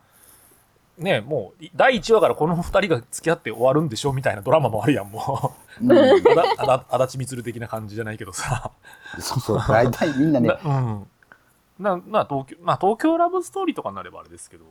[0.98, 5.94] ね、もうい第1話からこの2人が付き合って終わるんでしょみたいなドラマもあるやん、もう。
[6.90, 8.72] 足立光的な感じじゃないけどさ。
[9.20, 9.64] そうそう。
[9.68, 10.60] 大体みんなねな。
[10.66, 11.08] うん。
[11.80, 14.66] なな東京、まあ東京ラブストーリーとかになればあれですけど。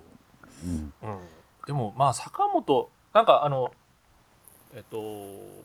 [0.64, 1.18] うんうん、
[1.66, 3.72] でもまあ坂本なんかあの
[4.74, 4.96] えっと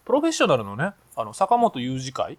[0.06, 2.38] プロフェッショナルのねあの坂本雄二会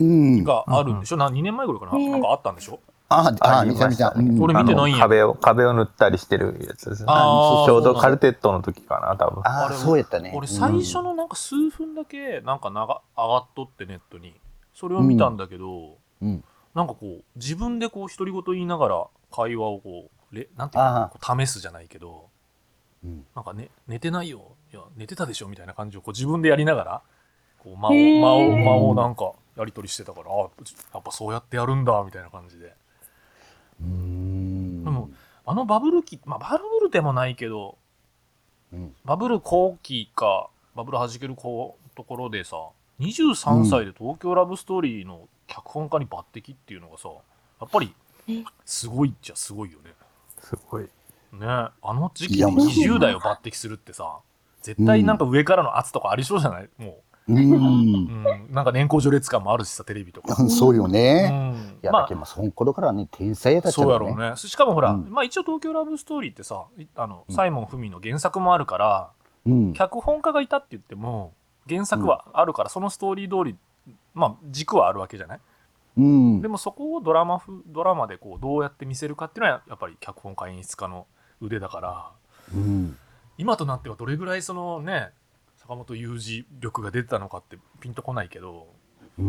[0.00, 0.44] うん。
[0.44, 2.78] があるんでしょ、な2年前ぐらいかな、なんかあったんでしょ？
[3.08, 4.18] あ、あ、みありましたちゃみちゃん。
[4.18, 7.08] うん俺見てないんや壁を、壁を塗ったりしてるやつですね。
[7.08, 9.40] ちょうどカルテットの時かな、多分。
[9.44, 10.32] ああ、そうやったね。
[10.36, 14.34] 俺最初のなんか数分だけなんか長上がっとってネットに
[14.74, 16.44] それを見たんだけど、うん。
[16.78, 22.26] なんかこう自分でこう独り言言いながら会話をこうれなんていうかあこう試すじゃないけど
[23.04, 23.26] うん。
[23.34, 24.52] なんか、ね、寝てないよ。
[24.72, 27.02] いや寝てたでしょみたいな感じをこう自分でやりながら
[27.58, 30.44] こう間を間を間をなんかやり取りしてたからあや
[31.00, 32.72] っぱそうやってやるんだみたいな感じで。
[33.82, 34.84] うん。
[34.84, 35.10] でも
[35.46, 37.76] あのバブル期まあバブルでもないけど
[38.72, 38.94] うん。
[39.04, 42.56] バブル後期かバブル弾けるこうところでさ
[43.00, 47.08] 23歳で東京ラブストーリーの脚本家に抜擢っていうのがさ
[47.60, 47.92] やっぱり
[48.64, 49.92] すごいっちゃすごいよね。
[50.40, 50.84] すごい。
[50.84, 50.90] ね
[51.46, 54.18] あの時期でいやもう20代を抜擢するってさ
[54.62, 56.68] 絶対なんか上からの圧とかありそうじゃない？
[56.78, 60.34] もうんう、うん、なんか年功序列感もあるしさテレビとか。
[60.48, 61.28] そうようね。
[61.28, 64.34] んいや、まあだけど、まあ、その頃からね、天才やったっちゃそうやろうね。
[64.36, 69.10] しかもほら、うんまあ一応東京ラブストーリーってさ、いあの、うんサイモン・フミの原作もあるから、
[69.46, 69.72] うん。
[69.74, 71.34] 脚本家がいたって言っても、
[71.68, 73.56] 原作はあるから、そのストーリー通り、
[74.14, 75.40] まあ軸はあるわけじゃない？
[75.96, 76.48] うんで。
[76.48, 81.06] もそこをドラマ風、ドラマでこう、どうやって見せるかっていうのは、やっぱり脚本家演出家の
[81.40, 82.10] 腕だから、
[82.54, 82.96] うん。
[83.36, 85.10] 今となってはどれぐらいそのね、
[85.56, 88.68] 坂本雄二力が出てたのかってピンとこないけど、
[89.18, 89.28] うんう。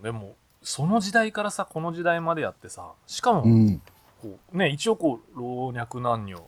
[0.00, 3.82] んでも、その時代からさ、この時代までやってさ、しかも、うん。
[4.20, 6.46] こうね、一応こう老若男女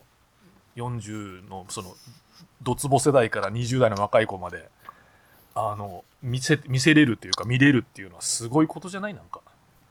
[0.77, 1.93] 40のその
[2.61, 4.69] ドツボ世代から20代の若い子まで
[5.55, 9.13] あの見せ見せれるっていうか見れるっていうのはすごいことじゃない？
[9.13, 9.39] なんか、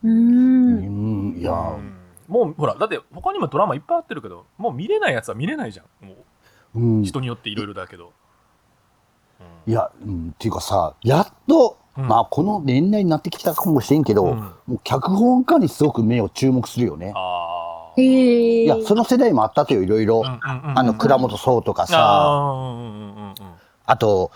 [0.03, 0.07] う。
[0.07, 1.33] うん。
[1.35, 1.37] ん。
[1.39, 1.51] いや。
[1.51, 1.97] うん。
[2.27, 6.05] もうほらだって他にもドラマいっぱいあってるけどもう見れないやつは見れないじゃん。
[6.07, 6.13] も
[6.75, 7.03] ううん。
[7.03, 8.13] 人によっていろいろだけど、
[9.65, 12.07] いや、うん、っていうかさ、やっと、うん。
[12.07, 14.39] まあこの年代になってきたかもしれんけど、うん。
[14.67, 17.13] もう脚本家にすごく目を注目するよね。
[17.15, 18.63] あへえ。
[18.65, 20.21] いや、その世代もあったとよ、いろいろ。
[20.25, 23.35] あ、うんうんうんあの、倉本壮とかあさ、ーうんうんうんうん。
[23.85, 24.31] あと、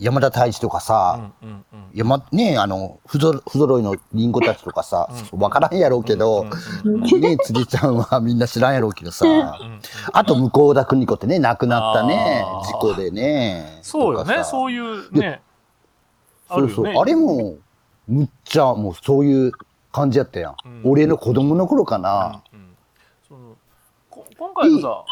[0.00, 1.30] 山田太一とかさ、
[1.92, 6.46] 山、ねあの、ふぞ、ふぞろいのリンゴたちとかさ、わからんやろうけど、
[6.84, 9.26] ね辻ちゃんはみんな知らんやろうけどさ、
[10.12, 13.78] あと向田邦子ってね、亡くなったね事故でね。
[13.82, 15.42] そうよねそういうね
[16.48, 16.86] あそうそう。
[16.86, 17.56] あれも、
[18.08, 19.52] むっちゃもうそういう
[19.92, 20.56] 感じやったやん。
[20.64, 20.80] うん。
[20.84, 22.42] 俺の子供の頃かな。
[24.40, 25.04] 今回のさ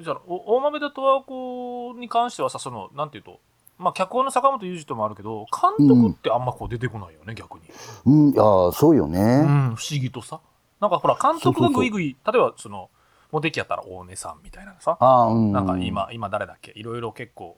[0.00, 3.40] じゃあお大豆田十和子に関してはさそのなんていうと
[3.82, 5.46] まあ脚本の坂本裕二ともあるけど
[5.78, 7.64] 監督ってあんまこう出てこないよね、逆に、
[8.06, 9.42] うん、いやーそうようね。
[9.42, 10.40] ん、不思議とさ。
[10.80, 12.90] なんかほら監督がぐいぐい例えばその
[13.30, 15.52] モテキやったら大根さんみたいなのさ、あーうん。
[15.52, 16.72] なんか今今誰だっけ？
[16.74, 17.56] いろいろ結構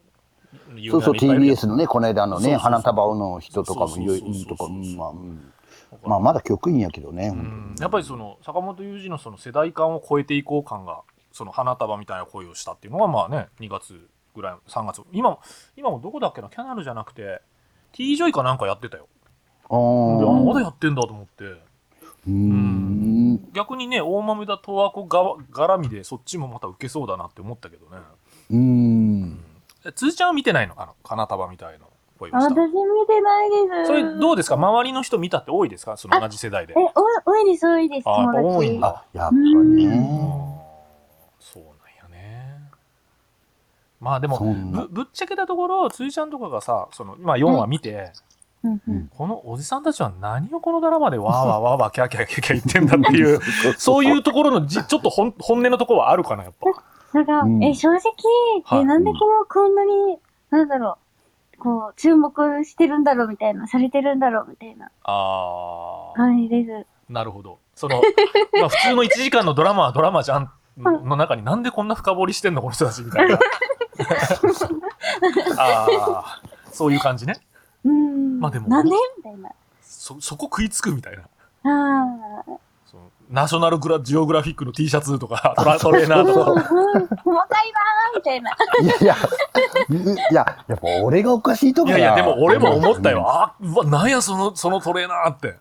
[0.77, 5.53] 有そうそう、TBS のね、この間のね、花束の人とかもいろいとこ、うんまあ、うん。
[6.05, 7.33] まあ、まだ局員やけどね。
[7.35, 7.75] うん。
[7.81, 11.01] やっぱりその坂元裕二のその世代間を超えていこう感が
[11.33, 15.03] その花束みたいな恋をしたっていうのがまあね2月ぐらい3月。
[15.13, 15.41] 今も
[15.77, 16.49] 今もどこだっけな？
[16.49, 17.41] キャナルじゃなくて
[17.93, 19.07] T ジョイかなんかやってたよ。
[19.71, 21.45] あであーまだやってんだと思って。
[21.45, 23.53] うーん。
[23.53, 27.99] 逆にね大豆田とわ子が絡みでそっちもまた受けそうだなって思ったけどね。
[28.51, 29.45] うーん。
[29.87, 30.75] え辻ちゃんは見てないの？
[30.77, 31.87] あの花束みたいな
[32.19, 33.87] 恋をした私見てないです。
[33.87, 34.57] それどうですか？
[34.57, 35.97] 周りの人見たって多いですか？
[35.97, 36.75] その同じ世代で。
[36.77, 38.41] え、お、多いです、多いです、あやっぱ。
[38.41, 38.89] 多いんだ。
[38.89, 40.61] あ、やっぱね。
[41.41, 41.73] そうなん
[42.11, 42.61] やね
[44.05, 48.13] まあでもぶぶっちゃけたところ辻ちゃんとかがさその、まあ、4話見て、
[48.63, 48.83] うん。
[48.87, 49.09] うん。
[49.09, 53.41] このおじさんたちは何をこのドラマでわーわー わーわーキャーキャーキャーキャー言ってんだっていう
[53.79, 56.67] そういうところのじちょっと本本音のところはあるかなやっぱ。
[57.15, 57.63] なんか、うん。
[57.63, 58.01] え、正直、
[58.65, 58.81] はい。
[58.81, 60.19] え、なんでこう、こんなに、
[60.51, 60.99] なんだろ
[61.55, 66.17] う、こう、注目してるんだろうみたいな、されてるんだろうみたいなあー。
[66.17, 66.87] 感じです。
[67.09, 67.59] なるほど。
[67.77, 68.03] その、
[68.61, 73.39] まあ、普通の1時間のドラマはドラマじゃんの中になんでこんな深掘りしてんのこの人たちみたいな
[75.59, 77.41] ああそういう感じね
[77.85, 78.41] うーん。
[78.41, 79.51] まあでもなんでみたいな。
[79.83, 81.23] そそこ食いつくみたいな
[81.71, 82.59] ああ。
[83.31, 86.51] ナショナルグラジオグラフィックの T シャツとかトラトレーナーとか。
[86.53, 88.57] うん、細かいなーみたいな。
[88.83, 89.17] いやいや、
[90.31, 93.25] いや、やっぱ俺がおかしいとこいやいやでも俺も思ったよ、うん。
[93.27, 95.55] あうわなんやそのそのトレーナーって。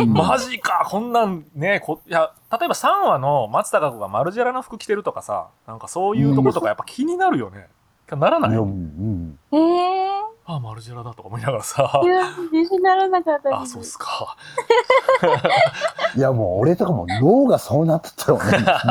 [0.00, 0.12] うん。
[0.12, 7.66] マジかこんなんねこいや例えば3話の松たか子がマルジェラの服着てるとかさなんかそういうとことかやっぱ気になるよね、
[8.12, 10.04] ならない、うんええ
[10.46, 12.04] あマルジェラだとか思いながらさー。
[12.04, 13.60] いや、自信ならなかった。
[13.62, 14.36] あそうっすか
[16.14, 18.44] いや、もう俺とかも脳がそうなってたよね。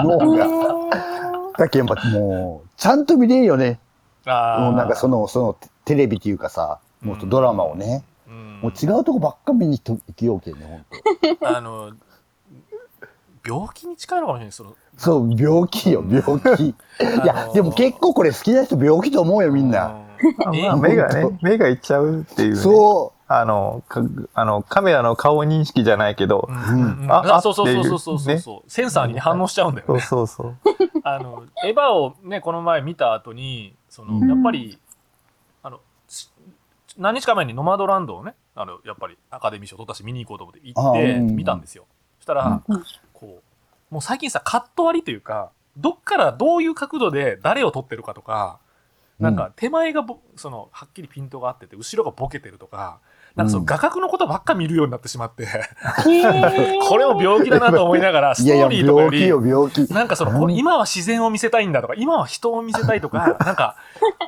[0.03, 0.47] 脳えが。
[0.47, 3.79] ーだけどやっぱもう、ちゃんと見れんよね。
[4.25, 8.03] あーもうなんかその、そのテレビっていうかさ、もっとドラマをね。
[8.27, 10.85] うんもう違うとこばっか見に行きようけんね、
[11.21, 11.57] ほんと。
[11.57, 11.91] あの
[13.45, 16.23] 病気に近いのかもしれないそのそう、病気よ、病
[16.57, 16.69] 気。
[16.69, 16.75] い
[17.25, 19.87] や、でも結構これ好きな人病気と思うよ、みんな。
[19.87, 19.99] う
[20.55, 22.55] んまあ、 目が本ね、目がいっちゃうっていうね。
[22.55, 24.01] そあの、か
[24.33, 27.07] あの、カメラの顔認識じゃないけど、うん。
[27.09, 28.19] ああそうそうそうそうそう。
[28.19, 28.63] そうね。
[28.67, 30.55] センサーにね反応しちゃうんだよそうねそうそう。
[31.03, 34.29] あのエヴァをねこの前見た後にそのうん。
[34.29, 34.77] やっぱり
[35.63, 36.29] あのし
[36.97, 41.85] 何日か前にノマドランドをねあのやっぱりアカデミー賞取ったし見に行こうと思って行って見たんですよ。
[42.19, 42.83] そしたらうん
[43.93, 48.59] もう最近さカット割りというかどっからどういう角度で誰を撮ってるかとか
[49.19, 52.99] なんか手前がぼそのはっきりピントが合ってて後ろがボケてるとか
[53.35, 55.47] なんかその画角のことばっか見るようになってしまって、え
[56.05, 58.35] ーこれも病気だなと思いながらう。
[58.35, 59.93] ストーいやいや、リーとかより病気よ、病気。
[59.93, 63.75] なんかその、今は自然を見せたいんだとか、今は人を見せたいとか、 なんか、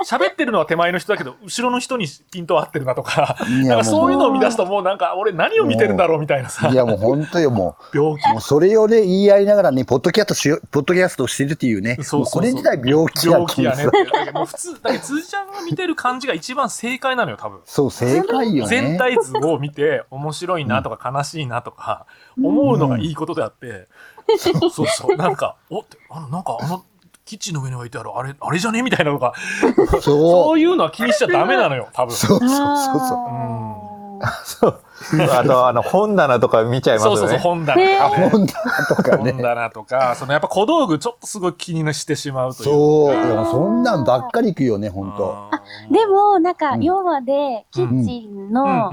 [0.08, 8.34] 喋ってるのは手前の人だけど、後ろの人にピント合ってるなとか、いやなんかそういうものを見出すともうなんか、俺何を見てるんだろうみたいなさう、い、や、もう本当よ、も病気う。。
[8.34, 11.98] もうそれをね、言い合いながらね、ポッドキャストしよポッドキャストをしてるっていうね。
[12.02, 13.86] そうそうそうもこれ自体病気や病気やね
[14.34, 17.60] もう普通、だけど、辻ちゃんが見てる感じが一番正解なのよ、多分。
[17.66, 18.95] そう、正解よね。
[18.98, 22.06] 全体図を見て、面白いなとか悲しいなとか、
[22.42, 23.88] 思うのがいいことであって、
[24.38, 26.84] そうそう、なんか、おって、あの、なんかあの、
[27.26, 29.34] キッチンの上に置いてある、あれ、あれじゃねみたいなのが、
[30.02, 32.16] そそういうのは気にしちゃダメなのよ、多分。
[32.16, 33.18] そうそうそうそう。
[33.28, 33.85] あ
[34.44, 34.80] そう。
[35.32, 37.18] あと、あの、本棚とか見ちゃいますよね。
[37.20, 38.30] そうそうそう、本棚ねとかね。
[38.30, 39.32] 本棚とかね。
[39.32, 42.66] 本棚とか、そのやっぱ小道具ちょっとすごい気にしてしまうという。
[42.66, 43.46] そう。
[43.52, 45.24] そんなんばっかり行くよね、本当。
[45.24, 48.92] うんーで、も、なんか、うん4話で、キッチンの。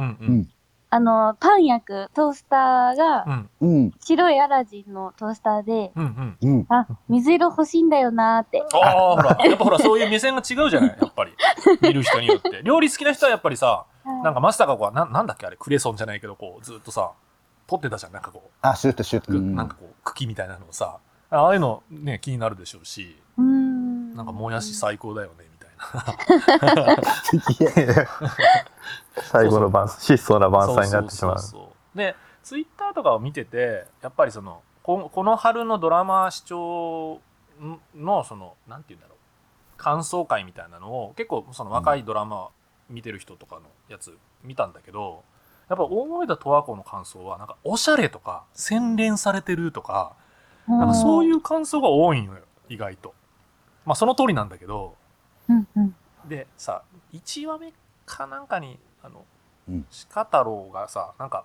[0.94, 3.50] あの、パン焼くトースターがうん。
[3.62, 3.92] うん。
[4.04, 6.50] 白いアラジンのトースターで、うんうん。
[6.50, 6.66] うん。
[6.68, 8.62] あ、水色欲しいんだよなーって。
[8.74, 11.32] ああ、ほら、やっぱほら、そういう目線が違うじゃない、やっぱり。
[11.80, 12.60] 見る人によって。
[12.62, 17.12] 料理好きな人はやっぱりさ、なんかマスターがこう、ななんだっけあれ、クレソンじゃないけど、こう、ずっとさ、
[17.66, 19.38] 取ってたじゃん、なんかこあ、シュートシューう、ト。
[19.38, 19.54] うん。
[19.54, 20.98] なんかこう、茎みたいなのをさ、
[21.30, 24.14] ああいうのね、気になるでしょうし、うーん。
[24.14, 25.70] なんかもやし最高だよね、みたい
[26.96, 26.96] な。
[29.22, 31.36] 最後の晩質素な晩餐になってしまう。
[31.94, 37.20] でツイッターとかを見ててやっぱりそのここの春のドラマ視聴
[37.94, 39.18] のそのなんて言うんだろう。
[39.76, 42.50] 感想会みたいなのを結構その若いドラマ
[42.88, 45.24] 見てる人とかのやつ見たんだけど、
[45.68, 50.12] やっぱ大森田十和子の感想はなんかおしゃれとか洗練されてるとか
[50.68, 53.14] なんかそういう感想が多いのよ意外と。
[53.84, 54.94] まあその通りなんだけど
[55.48, 55.94] うんうん。
[56.28, 57.72] でさ1話目
[58.06, 59.24] かなんかにあの、
[59.68, 61.44] うん鹿太郎がさなんか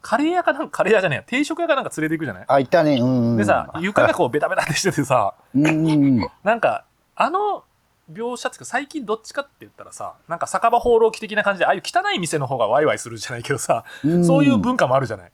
[0.00, 2.98] カレー屋かなんかカレー屋じゃねえや定食屋かなんか連れて行くじゃない、あ、いたね。
[3.00, 3.36] うんうん。
[3.36, 6.28] でさ床がこうベタベタってしててさうんうんうん。
[6.44, 6.84] なんか
[7.16, 7.64] あの
[8.12, 14.24] 描写っていうか最近どっちかって言ったらさなんか酒場放浪記的な感じでああいう汚い店の方がワイワイするじゃないけどさ、うん。
[14.24, 15.32] そういう文化もあるじゃない。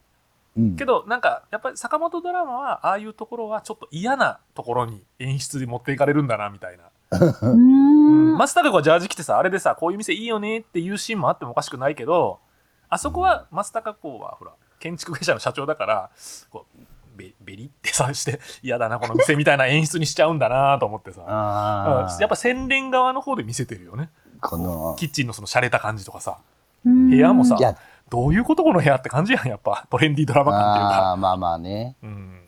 [0.58, 0.76] うん。
[0.76, 6.84] けどなんかやっぱり坂本ドラマはああいうところはちょっと嫌なところに演出で持っていかれるんだなみたいな。
[7.12, 8.36] うーん。
[8.36, 12.40] マスターがこうジャージ着てさあれでさこういう店いいよねっていうシーンもあってもおかしくないけど
[12.88, 16.10] あそこはマスター加工はほら建築会社の社長だから
[16.50, 16.82] こう
[17.16, 21.22] ベベリってさして嫌だなこの店みたいな演出にしちゃうんだなと思ってさ、
[22.20, 24.10] やっぱ洗練側の方で見せてるよね。
[24.40, 26.38] この、キッチンのその洒落た感じとかさ。
[26.84, 27.76] 部部屋もさいや、
[28.10, 29.86] どういうことこの部屋って感じやんやっぱ。
[29.90, 31.10] トレンディードラマ感っていうあか。
[31.12, 31.96] あ、まあまあね。
[32.02, 32.40] うん。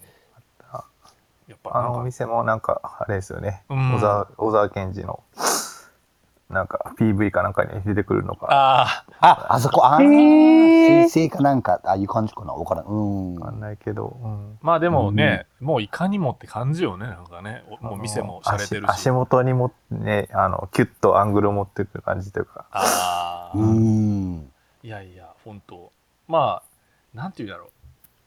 [1.48, 3.94] やっぱあのお店もなんかあれですよね、うん。
[3.94, 5.22] 小沢小沢健二の
[6.48, 8.46] なんか PV かなんかに出てくるのか。
[8.50, 12.52] ああ、あそこ、ああ、先生かなんか、ああいう感じかな。
[12.52, 12.84] わからん。
[12.86, 13.34] うん。
[13.34, 14.58] わかんないけど、うん。
[14.62, 17.06] まあでもね、もういかにもって感じよね。
[17.06, 18.90] なんかねおもう店も洒落てるし。
[18.90, 22.66] 足足元にもねあのキュッとアングルを持ってくる感じというか。
[22.70, 24.50] ああ、うん。
[24.84, 25.90] いやいや本当
[26.28, 27.70] まあなんていうんだろう。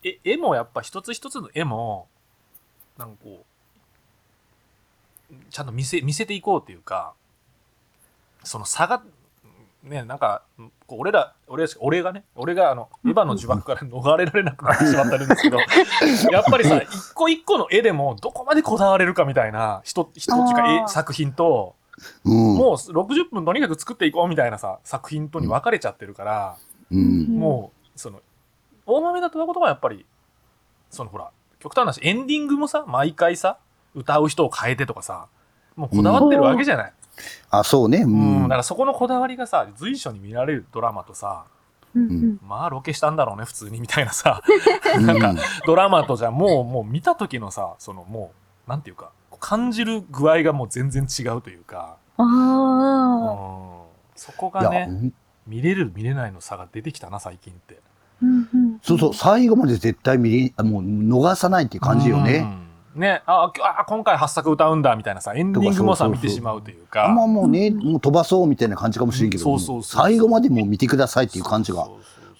[0.04, 2.08] え絵もやっぱ一つ一つの絵も
[2.98, 3.46] なんかこ
[5.32, 7.14] うちゃんと見せ見せていこうっていうか
[8.43, 9.04] その差が
[9.84, 10.43] ねなんか
[10.88, 15.58] 俺ら俺ら俺がね俺があのエヴァの呪縛から逃れられなくなってしまったんですけど
[16.32, 21.75] やっぱりさ一個一個の絵でもどこまでこだわれるかみたいな人人っていうか作品と
[22.25, 22.56] うん。
[22.56, 26.58] もう60分とにかく作っていこうみたいなさ作品とに分かれちゃってるから、
[26.91, 27.25] うん。
[27.28, 28.21] もうその
[28.86, 30.06] 大豆だとことがやっぱり
[30.89, 33.58] そのほら極端な話エンディングもさ毎回さ
[33.93, 35.28] 歌う人を変えてとかさ
[35.75, 36.93] もうこだわってるわけじゃない、
[37.50, 38.00] あ、そうね。
[38.00, 38.44] ううんん。
[38.44, 41.46] だからそこのこだわりがさ随所に見られるドラマとさ
[41.96, 42.40] うんうん。
[42.48, 44.42] まあロケしたんだろうね普通にみたいなさ。
[44.98, 45.06] うん。
[45.06, 48.32] なんかドラマとじゃもうもう見た時のさそのも
[48.68, 53.30] うなんていうか感じる具合がもう全然違うというか、あうん。
[53.30, 53.84] あ。
[54.16, 55.14] そこがねうん
[55.48, 57.80] 見れる見れないの差が出てきたな最近って。
[58.22, 58.80] うんうん。
[58.84, 62.38] そうそう、最後まで絶対見れ、あもう逃さないっていう感じよね。
[62.40, 62.59] うん
[62.95, 67.06] ねああ今回発作歌うんだみたいなさエンディングもさ見てしまうというか。
[67.06, 71.88] あんまもうね、もう飛ばそうみたいな感じかもしれんけど、そうそうそう最後までもう見てくださいっていう感じが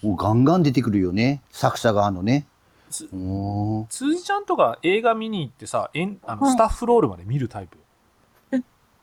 [0.02, 1.42] もうガンガン出てくるよね。
[1.50, 2.46] 作者側のね。
[2.90, 6.52] 辻ちゃんとか映画見に行ってさえんあのはい。
[6.52, 7.78] スタッフロールまで見るタイプ、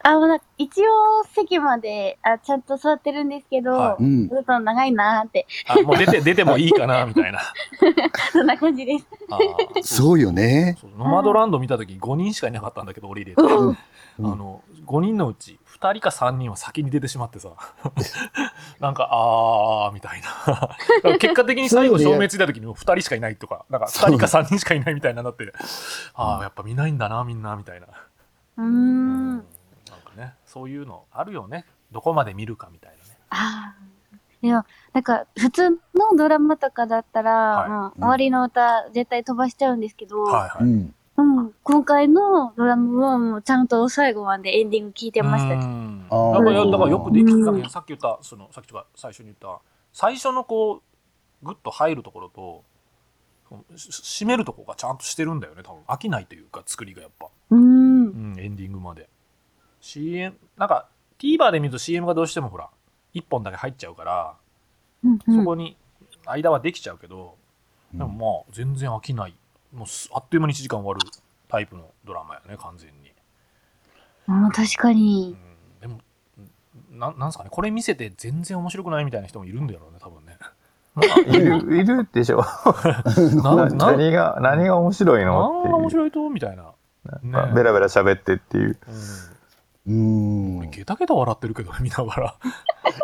[0.03, 4.29] あの、一応席まで、あ、ちゃんと座ってるんですけど、はうん。
[4.29, 4.35] ち。
[4.35, 7.39] ょっと長いなーって、あもう出て出てもいいかなみたいな。
[8.31, 9.07] そんな感じです。
[9.29, 9.83] あー。
[9.83, 10.77] そうよね。
[10.79, 13.67] そうノマドランド見た時5人しかいなかったんだけど俺入れて、うん。
[13.69, 13.77] うん
[14.19, 17.49] あの5人のうち2人か3人は先に出てしまってさ。
[18.79, 20.21] なんかあーみたい
[21.03, 21.17] な。
[21.19, 25.51] 結果的に最後照明ついた時にもう2人しかいないとかなんか2人か3人しかいないみたいななって。
[26.15, 27.87] ああやっぱ見ないんだなみんなみたいな。
[28.57, 28.63] うー。
[28.63, 29.56] うん
[30.17, 30.33] ね。
[30.45, 31.65] そういうのあるよね。
[31.91, 33.17] どこまで見るかみたいなね。
[33.29, 33.87] ああ。
[34.41, 35.77] いや、なんか、普通の
[36.17, 37.69] ドラマとかだったら、はい。
[37.69, 40.93] まあ、終わりの歌絶対飛ばしちゃうんですけど、はいはい、うん。
[41.17, 45.55] うん、今回のドラマはもうちゃんと最後までエンディング聞いてました。
[45.55, 47.61] だからだからよくできうんなん。
[47.63, 49.59] かさっき言ったそのさっきとか最初に言った
[49.93, 50.75] 最初のこ
[51.41, 52.63] うグッと入るところと
[53.49, 55.81] そのし締めるとこがちゃんとしてるんだよね多分。
[55.87, 57.59] 飽きないというか作りがやっぱ、うん。
[57.59, 59.09] うん、エンディングまで
[59.81, 60.87] CM なんか
[61.19, 62.69] TVer で見ると CM がどうしてもほら
[63.13, 64.33] 1本だけ入っちゃうから、
[65.03, 65.77] うんうんそこに
[66.25, 67.35] 間はできちゃうけど、
[67.93, 68.09] でも
[68.45, 69.33] まあ全然飽きない
[69.73, 70.99] もうすあっという間に1時間終わる
[71.47, 73.13] タイプのドラマやね完全に。
[74.27, 75.29] あー確かうに。
[75.29, 75.37] ん
[75.79, 80.37] でも、んななんすかね、これ見せて全然面白くないみたいな人もいるんだろうね、多分ね。
[81.27, 82.43] いる、いるでしょ。
[83.43, 85.61] な な何が、何が面白いの。
[85.63, 86.29] 何が面白いと？
[86.29, 86.73] みたいな。
[87.21, 88.77] ねベラベラ喋ってっていう。
[88.87, 89.36] うん
[89.87, 90.63] うーん。
[90.65, 92.35] いゲタゲタ笑ってるけどね、見ながら。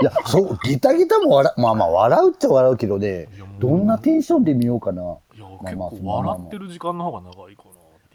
[0.04, 3.28] や、そう、ギタギタも笑う、まあまあ笑うっちゃ笑うけどね
[3.60, 5.02] どんなテンションで見ようかな。
[5.02, 7.64] いや、まあまあ結構笑ってる時間の方が長いか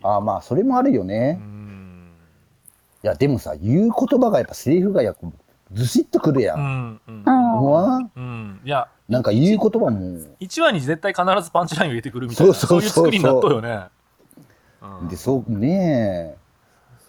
[0.02, 0.10] な。
[0.10, 1.44] ああ、まあ、それもあるよねう。
[1.44, 2.12] ん。
[3.02, 5.28] いや、でもさ、言う言葉がやっぱセリフがやっぱ
[5.72, 6.54] ずしっとくるや。
[6.54, 7.00] うんん。
[7.06, 7.60] うんうん。
[7.62, 8.60] うわうん。
[8.64, 13.86] いや、なんか言う言葉も、1話に絶対必ずパンチラインを入れてくるみたいな、そそういう作りになっとうよね。
[15.00, 16.47] うんで、そう、ねえ。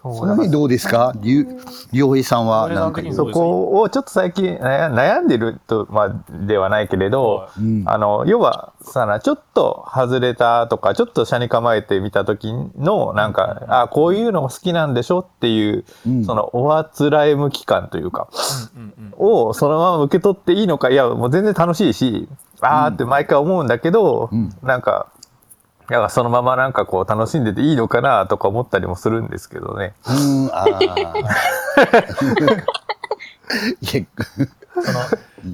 [0.02, 1.12] その辺どうですか？
[1.16, 1.60] りゅう、
[1.92, 7.82] りょうへいさんは、なんかそこをちょっと最近悩悩んでると、まあ、ではないけれど、うん。
[7.86, 16.24] あの、要は、さな、ちょっと外れたとか、ちょっと車に構えてみた時の、なんか、あ、こういうのも好きなんでしょっていう、うん。
[16.24, 18.28] その、おあつらえむ期間というか、
[18.74, 19.48] うんうんうん。
[19.48, 22.26] をそのまま受け取っていいのか、いや、もう全然楽しいし、
[22.62, 24.50] あーって毎回思うんだけど、うん。
[24.62, 25.08] なんか、
[25.90, 29.92] いやそのままなんかこう楽しんでていいのかなとか思ったりもするんですけどね。
[30.06, 30.12] う
[30.46, 30.78] ん、ああ。
[32.18, 32.48] その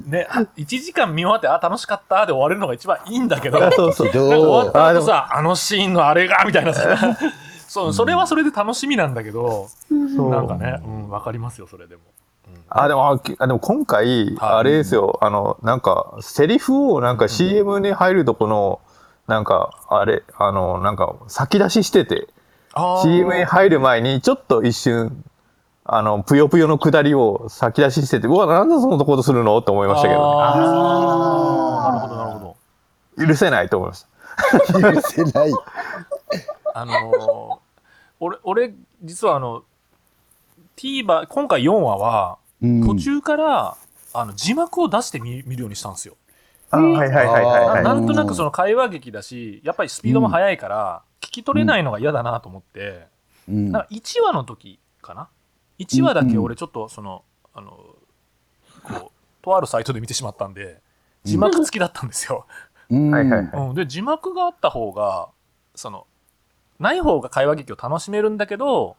[0.07, 0.27] ね、
[0.57, 4.11] 1時間見終わって、あ、楽しかったで終われるのが一番いいんだけど、そうそう。
[4.11, 7.17] 終わった後さ、あのシーンのあれが、みたいなさ、
[7.67, 12.01] そう、それはそれで楽しみなんだけど、なんかね、うん、わかりますよ、それでも。
[12.69, 18.79] あ、でも、あでも今回、はいあれですよ、あの、なんか、セリフをなんか CM に入るとこの、
[19.27, 22.27] なんか、あれ、あの、なんか、先出ししてて、
[22.73, 25.23] あー CM に入る前に、ちょっと一瞬、
[25.83, 32.55] あの、ぷよぷよの下りを先出ししてて、うわ、なんでそんなことするのって思いましたけど、あーなるほど、なるほ
[33.19, 33.27] ど。
[33.27, 34.05] 許せないと思いまし
[34.71, 34.93] た。
[34.93, 35.51] 許せない。
[36.73, 37.57] あのー
[38.19, 38.73] 俺、俺、
[39.03, 39.63] 実はあの、
[40.77, 43.77] TVer、今回4話は、うん途中から、
[44.13, 46.15] あの、字幕を出して見見るようにしたんですよ。
[46.69, 47.83] あはいはいはいはいはい。
[47.83, 53.07] ななんとなくその会話劇だし、やっぱりスピードも速いから、聞き取れないのが嫌だなと思って、
[53.47, 55.29] うんなんか1話の時かな
[55.79, 57.71] ?1 話だけ俺ちょっとその、あの、
[58.83, 59.11] こう、
[59.41, 60.81] とあるサイトで見てしまったんで、
[61.23, 62.45] 字幕付きだったんですよ。
[62.89, 65.29] うんはいはいはいうん、で、字幕があった方が、
[65.75, 66.07] その、
[66.79, 68.97] ない方が会話劇を楽しめるんだけど、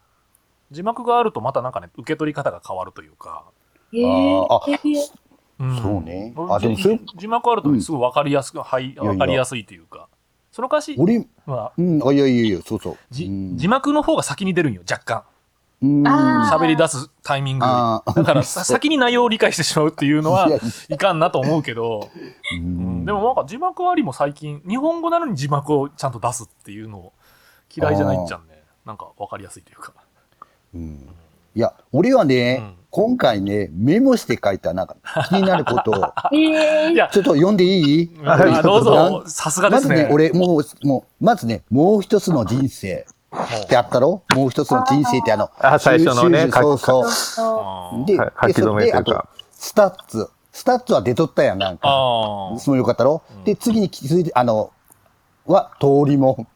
[0.70, 3.44] 字幕があるとまたなんかね、受け取り方が変わるというか。
[3.92, 5.27] えああー、うん
[5.58, 6.32] そうね。
[6.36, 10.08] 俺あでも字字幕あるとすごい分かりやすく、はい、や分かりやすいというか。
[10.52, 12.96] その歌詞俺、は、うん、あ、いやいやいや、そうそう。
[13.10, 13.28] 字
[13.68, 15.22] 幕の方が先に出るんよ、若干。
[15.80, 17.64] 喋り出すタイミング。
[17.64, 20.48] だから さ先に内容を理解してしまうっていうのは
[20.88, 22.10] いかんなと思うけど、
[22.52, 23.02] ううん。
[23.02, 27.12] んでもなんか字幕ありも最近、日本語なのに字幕をちゃんと出すっていうの
[27.74, 28.62] 嫌いじゃないんじゃんね。
[28.84, 29.92] なんか分かりやすいというか。
[30.74, 31.08] うん。
[31.54, 34.96] いや、俺はね、うん今回ね、メモして書いた、なんか、
[35.28, 38.10] 気になることを、 ちょっと読んでいい？
[38.24, 40.04] あどうなぞ、さすがでますずね。
[40.04, 43.06] ね、俺、もう、もう、まずね、もう一つの人生
[43.64, 44.22] ってあったろ？
[44.34, 47.10] もう一つの人生ってあの、あ最初のね収集そうそう。
[47.10, 49.22] そうで、は書き留めで、あと
[49.52, 50.30] スタッツ。
[50.50, 51.88] スタッツは出とったやん、なんか。
[52.58, 53.20] そのよかったろ？
[53.44, 54.70] で、次に気づいて、あの、
[55.46, 56.46] は、通りも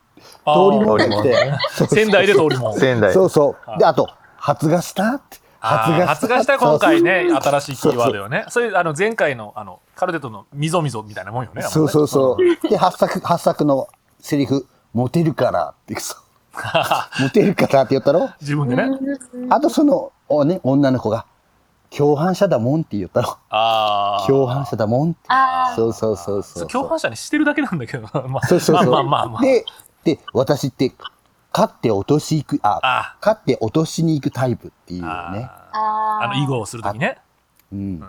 [0.46, 1.36] 通りもんって
[1.88, 2.78] 仙台で通りもん。
[2.78, 3.12] 仙台。
[3.12, 3.78] そうそう。
[3.78, 5.41] で、あと、発芽したって。
[5.64, 8.44] あー発芽した今回ね、新しいキーワードよね。
[8.48, 11.62] それ、あの、前回の、あの、カルデットのみぞみぞみたいなもんよね。
[11.62, 12.68] そうそうそう。
[12.68, 13.86] で、八作、八作の
[14.18, 16.18] セリフ、モテるからって、そう。
[17.22, 18.28] モテるからって言ったろ？
[18.40, 18.90] 自分でね。
[19.50, 21.26] あとその、おね、女の子が、
[21.96, 24.26] 共犯者だもんって言ったろああ。
[24.26, 25.18] 共犯者だもんって。
[25.76, 26.66] そうそうそうそう。
[26.66, 28.90] 共犯者にしてるだけなんだけど、 まあ、そうそうそう。
[28.92, 29.42] まあまあまあまあ。
[29.42, 29.64] で、
[30.02, 30.92] で、私って、
[31.52, 35.06] 勝って落とし行く、あ、あ勝って落としに行くタイプっていうね。
[35.06, 37.18] ああの、囲碁をするときね。
[37.72, 38.00] うん。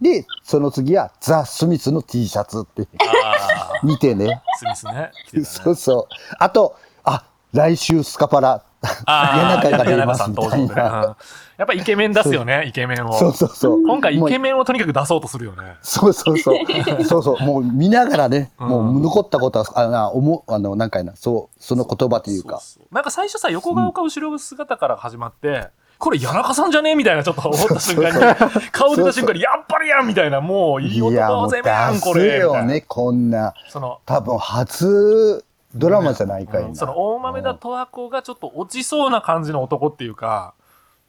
[0.00, 4.42] で、その次は、ザ・スミスの T シャツってああ、 見てね。
[4.56, 5.10] スミスね。
[5.32, 6.14] ね そうそう。
[6.38, 8.62] あと、あ、来週スカパラ、
[9.04, 11.16] ああ、
[11.56, 13.12] やっぱイケメン出すよね、イケメンを。
[13.12, 13.82] そうそうそう。
[13.82, 15.76] 今回イケンメンをとにかく出そうとするよね。
[15.82, 17.04] そうそうそう。
[17.04, 17.40] そうそう。
[17.40, 22.60] もう見ながらね、うんもう残ったことは、あな、思う、あの、なんかいな、そう、その言葉というか。
[22.60, 25.68] そうそうなんか最初さ、横顔か後ろ姿から始まって、
[25.98, 32.38] これ谷中さんじゃねみたいなちょっと思った瞬間に、顔出た瞬間に、やっぱりやんみたいな、もういい男攻めやん、これ。
[32.38, 33.52] よね、こんな。
[33.68, 36.68] その、多分、初ドラマじゃないかいな。
[36.68, 40.54] うんその大豆田十和子がちょっと落ちそうな感じの男っていうか、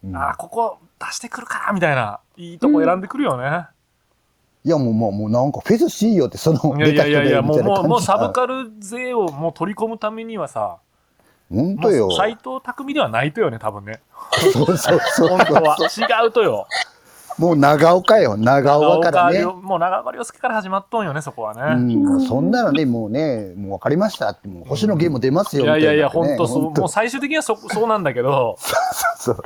[0.04, 3.68] うんああ、ここ出してくるかみたいな、いいとこ選んでくるよね。
[4.64, 10.78] いや、もう、もう、もうなんか、フェスしいよって、その、いやいやいやいや、もう、もう、もうサブカカル勢をもう取り込むためにはさ、
[11.52, 12.12] 本当よ。
[12.16, 14.02] 斎藤匠ではないとよね、多分ね。
[14.54, 15.30] そうそうそう。
[15.30, 15.78] 本当は。
[15.80, 16.68] 違うとよ。
[17.38, 19.46] もう長岡よ、長岡からね。
[19.46, 21.96] もう長岡亮介から始まっとんよね、そこはうね。
[21.96, 28.58] うそんなのね、もうね、もう分かりましたって、もう星野源も出ますよ、いやいやいや、本当そう、もう最終的にはそそうなんだけど、
[29.18, 29.44] そう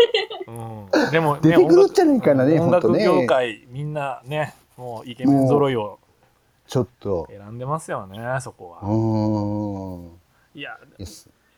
[0.48, 6.00] うん、でも、ね、出てくるんじゃないかなね、音楽業界、みんなね、もうイケメン揃いを
[6.68, 7.28] ちょっと。
[7.30, 8.92] 選んでますよね、そこうは。
[8.92, 10.60] ーん。
[10.60, 10.78] いや、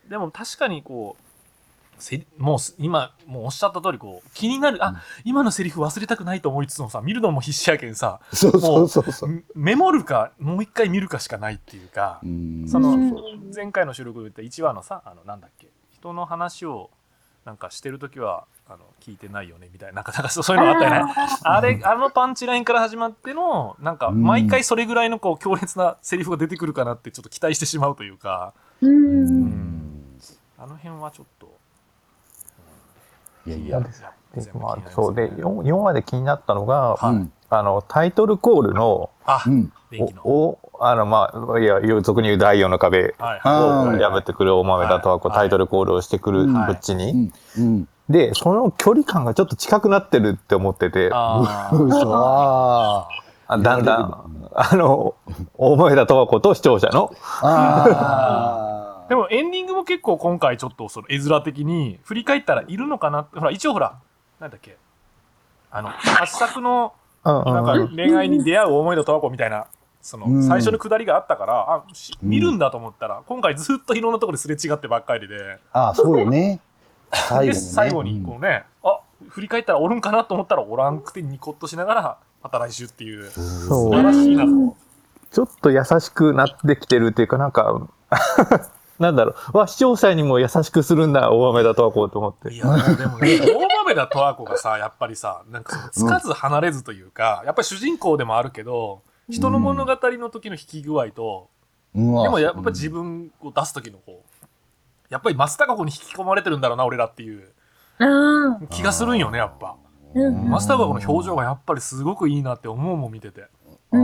[0.08, 1.27] でも確かにこう、せ
[2.38, 9.30] もうす今、もうおっしゃった通り、こう、気になる、あ、今のセリフ忘れたくないと思いつつもさ、見るのも必死やけんさ、そうそうそうそう。
[9.30, 13.14] メメモるか、もう一回見るかしかないっていうかう、んそのうん
[13.54, 16.90] 前回の収録で言った1話のさ、あの、なんだっけ、人の話を、
[17.44, 21.14] なんかしてるときは、あの、聞いてないよね、みたいな、なんか、なんかそうそういうのがあったよね。
[21.42, 28.86] あれ、あのパンチラインから始まっての、なんか、うん毎回それぐらいの、こう、強烈なセリフが出てくるかなって、ちょっと期待してしまうというか、う。
[28.86, 30.18] うんうんん。
[30.58, 31.57] あの辺はちょっと、
[33.48, 33.80] いやいや。
[33.80, 33.88] で
[34.40, 36.98] 全部まあそうで 4, 4話で気になったのが、
[37.50, 39.42] あのタイトルコールのあ。
[40.22, 43.98] おおあのまあいや俗に言う第四の壁をー。
[43.98, 45.38] 破ってくる大豆田とはこうはい。
[45.40, 46.54] タイトルコールをしてくるうん。
[46.66, 47.64] こっちに、うん。
[47.64, 47.88] うん。
[48.10, 51.10] でその距離感がちょっと近くなってるって思ってて。
[51.12, 53.08] ああ
[53.50, 55.14] あだんだんあの
[55.56, 57.10] 大豆田とはこと視聴者の。
[57.40, 57.46] あ。
[57.46, 58.77] ああ。
[59.08, 63.20] でもエンディングも結構今回ちょっとその絵面的に振り返ったらいるのかな？
[63.20, 63.98] ってほら一応ほら
[64.38, 64.76] なんだっけ？
[65.70, 66.92] あの発作の
[67.24, 69.66] うんうんなんか恋愛に出会う思いの十和子みたいな
[70.00, 70.40] そうん。
[70.40, 71.84] の最初のくだりがあったからあ
[72.22, 75.58] 見るんだと思ったら今回ずっといろんなところですれ違ってばっかりで。
[75.72, 76.60] ああ、そうよね。
[77.12, 77.54] 最後ね。
[77.54, 83.30] 最後にこうねあ振り返ったらおるんかなと思ったらおらんくてニコッとしながらまた来週っていう。
[83.30, 84.76] 素晴らしいなと。
[85.30, 87.88] ちょっと優しくなってきてるっていうかなんか
[88.98, 89.58] なんだろう。
[89.58, 92.52] わ視聴者にも優しくするんだ大豆田とはこうと思って。
[92.52, 92.64] いや、
[92.96, 101.48] でもね、大豆田十和子がさ、 やっぱりさ、なんかその、つかず離れずというか、やっぱり主人公でもあるけど、人の物語の時の引き具合と、
[101.94, 102.22] うん。
[102.22, 104.38] でもやっぱり自分を出す時のこう、
[105.10, 107.52] やっぱり松たか子に引き込まれてるんだろうな、俺らっていう
[108.00, 109.76] あ気がするんよね、やっぱ。
[110.14, 110.50] うん。
[110.50, 113.46] 松たか子の表情がやっぱりすごくいいなって思うもん見てて。
[113.92, 113.98] う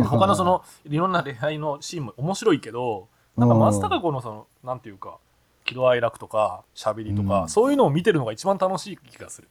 [0.00, 0.04] ん。
[0.04, 3.08] 他のその、いろんな恋愛のシーンも面白いけど、
[3.38, 5.18] なんか松たか子のその、なんていうか、
[5.64, 9.48] 喜怒哀楽とか、喋りとか、うんそういうのを見てるのが一番楽しい気がする。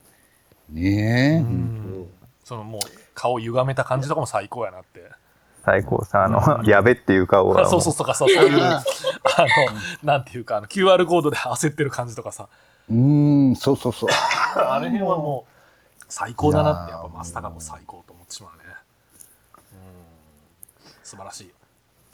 [0.69, 1.37] ねえ。
[1.37, 2.07] うん
[2.43, 2.81] そのもう
[3.13, 5.09] 顔歪めた感じとかも最高やなって。
[5.65, 8.83] 最高さんあの やべっていう顔が そうそうそうかそうそういうあの
[10.01, 12.47] なんていうかあの QR コードで焦ってる感じとかさ
[12.89, 14.09] うん、そうそうそう。
[14.55, 18.63] あれ辺はもう最高だなってやっぱ松たか子最高と思ってしまうね。
[19.73, 21.56] うん素晴らしい。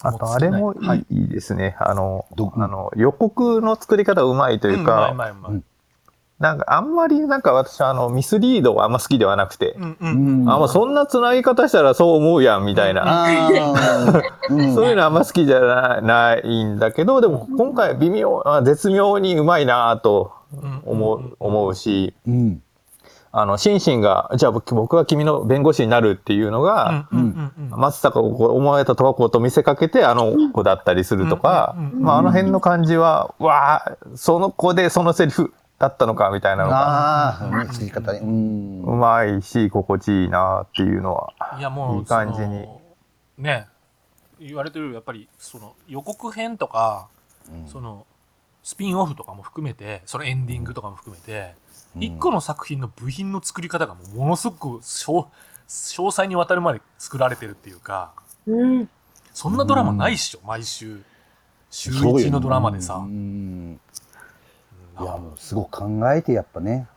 [0.04, 1.06] あとあれもいい,、はい。
[1.10, 1.76] いいですね。
[1.80, 5.16] あのどあの予告の作り方うまいというか。
[6.40, 10.44] なんかあんまりなんか私あのミスリードはあんま好きではなくて、うんううん。
[10.46, 10.50] ん。
[10.52, 13.28] あもうそんな繋ぎ方したらそう思うやんみたいな、
[14.50, 20.34] そういうのあんま好きじゃなないんだけどでも今回微妙あ絶妙にうまいなと
[20.86, 22.14] 思う,、思うし。
[22.28, 22.62] うん。
[23.36, 27.10] あのシンシンがじゃあ僕僕が君の弁護士になるっていうのが、
[27.72, 38.20] 松坂を思われたとはこうと見せかけてあの子だったりするとか、まあ、あの辺の感じはわあその子でそのセリフだったのかみたいなのがああ、作り方ね。
[38.20, 38.84] うん。
[38.84, 41.34] うまいし心地いいなっていうのは。
[41.58, 42.82] いやもういい感じにその
[43.40, 43.68] ね
[44.40, 47.08] 言われてるやっぱりその予告編とか、
[47.66, 48.06] その
[48.62, 51.56] スピンオフとかも含めてそのエンディングとかも含めて、
[51.96, 55.28] 一個の作品の部品の作り方がものすごく詳
[55.68, 58.12] 細にわたるまで作られてるっていうか。
[59.34, 61.02] そんなドラマないっしょ、毎週
[61.72, 62.98] 週そうよ1のドラマでさ、い
[65.04, 66.88] や、もうすごく考えてやっぱね。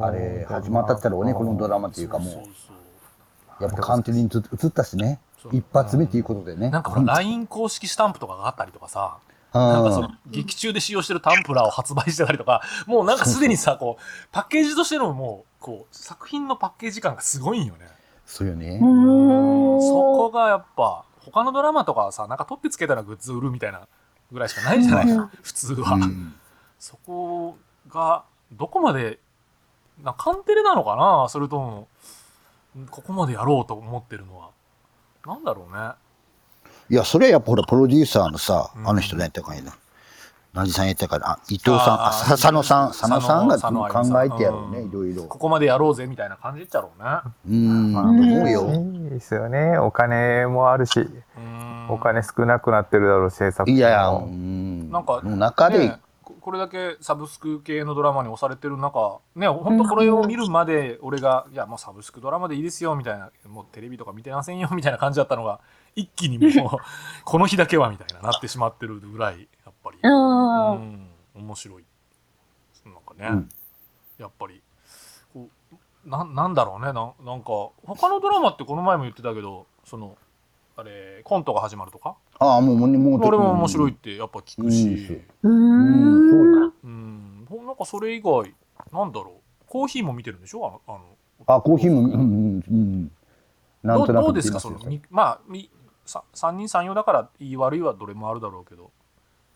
[0.00, 5.18] あれ、始まったったらね、このドラマっていうかもう、やっぱ完全に映ったしね。
[5.50, 6.70] 一発目っていうことでね。
[6.70, 9.16] なんかほら LINE 公式スタンプとかがあったりとかさ、
[9.52, 17.86] なんかその劇中で使用してるタンプラーを発売してたりとか、もうなんかすでにさ、こう、パッケージとしてのもう、こう、作品のパッケージ感がすごいんよね。
[18.26, 18.78] そうよね。
[18.82, 19.80] うん。
[19.80, 23.86] そこがやっぱ、他のドラマとかはさ、なんか取ってつけたらグッズ売るみたいな
[24.32, 25.94] ぐらいしかないじゃない、うん普通は。
[25.94, 26.34] うん
[26.78, 27.56] そこ
[27.90, 29.20] が、どこまで、
[30.02, 31.88] なカンテレなのかなそれとも、
[32.90, 34.50] ここまでやろうと思ってるのは。
[35.24, 35.92] なんだろうね。
[36.90, 39.72] いや、それはやっぱほら、プロデューサーのさう、んあの人のやったかいな。
[40.52, 41.30] 何さんやったかな。
[41.32, 45.24] あ、伊藤さん、佐野さん、佐野さんが考えてやろうね、うんいろいろ。
[45.24, 47.08] ここまでやろうぜみたいな感じっちゃろうね。
[47.48, 48.68] うん、ま思うよ。
[48.70, 54.90] いいですよねお金もあるしうんお金少なくなってるだろう制作いやいや、うもん。
[54.90, 55.96] なんかの中でね、
[56.42, 65.60] これだけサブスク系のドラマに押されてる中ね本当これを見るまで俺が「いやもうサブスクドラマでいいですよ」みたいな「もうテレビとか見てませんよ」みたいな感じだったのが
[65.94, 66.78] 一気にもう
[67.24, 69.98] この日だけはみたいななってしまってるぐらいやっぱり。
[70.02, 70.08] う。
[70.08, 70.12] うん。
[70.12, 71.84] ん面白い。
[72.84, 73.48] なんかね、うん。
[74.18, 74.62] やっぱり。
[75.32, 76.92] こうななんだろうね。
[76.92, 80.16] ななんか他のドラマってこの前も言ってたけどその
[80.76, 82.16] あれコントが始まるとか？
[82.38, 86.74] ああ、もう、もう、もう俺も面白いってやっぱ聞くし、ううん、そう。
[86.82, 88.52] うん、ほなんかそれ以外
[88.90, 89.64] なんだろう。
[89.68, 90.80] コーヒーも見てるんでしょ？
[90.86, 91.00] あの
[91.46, 93.12] あ、コーヒーも、うん、うん、うん。
[93.82, 94.58] なあのんとなくどうどうですか？
[94.60, 95.70] そのみまあみ
[96.12, 98.90] さ三人三様だからいい悪いはどれもあるだろうけど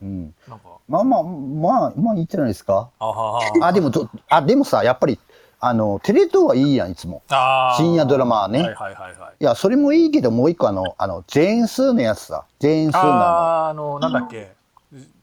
[0.03, 0.35] うん。
[0.49, 2.91] なんかまあまあ、まあ、まあいいんじゃないですか？
[2.99, 5.19] あははあ、でもと、あ、でもさ、やっぱり、
[5.59, 7.23] あの、テレ東はいいやん、いつも。
[7.31, 8.61] あー深夜ドラマはね。
[8.61, 12.45] はいはいはいはいいや、それもいいけど、もう一個あの、あの、ジェーン・スーのやつさ。
[12.59, 14.53] ジェーン・スーのああーあのなんだっけ、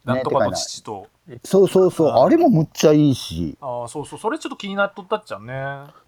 [0.04, 1.38] なんとかの父との。
[1.44, 2.08] そうそうそう。
[2.08, 3.56] あれもむっちゃいいし。
[3.60, 5.52] ああそうそうそれちょっと気になっとったっちゃうね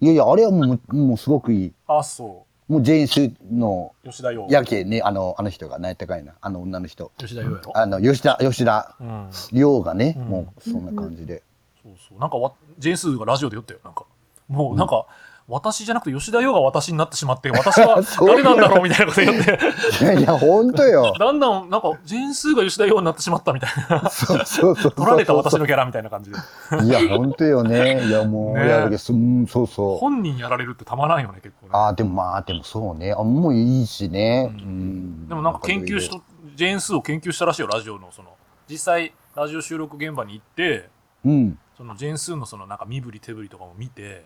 [0.01, 1.73] いやいや、あれはもう、もうすごくいい。
[1.87, 6.33] あそもうジェーン・スーの、う吉田洋やけね、あの、あの人が、何やったかいな。
[6.41, 7.11] あの女の人。
[7.17, 11.43] 吉田洋やろあの、吉田、吉田うん亮がね、うんもう、そんな感じで。
[11.81, 14.05] そうそうなんかわジェーンスーがラジオで言ったよなんか
[14.49, 15.07] もうなんか、
[15.49, 19.59] 私じゃなくて吉田洋が私になってしまって私は 誰なんだろうみたいなこと言って
[20.01, 21.13] いやいや、ほんとよ。
[21.17, 24.91] だんだんなんかジェーンスーが吉田洋になってしまったみたいなそうそうそう。
[24.91, 26.37] 取られた私のキャラみたいな感じで
[26.83, 28.05] いや、ほんとよね。
[28.07, 29.97] いや、もう、ねいやだけどそうん、そうそう。
[29.99, 33.13] 本人やられるってたまらんよね結構ねああ、でもまあ、でもそうね。
[33.17, 34.51] あもういいしね。
[34.53, 35.27] ううんん。
[35.29, 36.21] でもなんか研究しと
[36.55, 38.31] ジェーンスーを研究したらしいよラジオのその
[38.69, 40.89] 実際ラジオ収録現場に行って
[41.23, 41.57] うん。
[41.77, 44.17] そのジェーンスーのそのなんか身振り手振りとかも見てうん。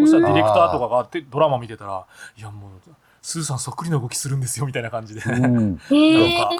[0.00, 2.70] そしたらディレクターとかがあってドラマ見てたら「いやもう
[3.20, 5.78] スーさんそっくりな動きするんですよ」みたいな感じで、う なんん。
[5.78, 5.82] か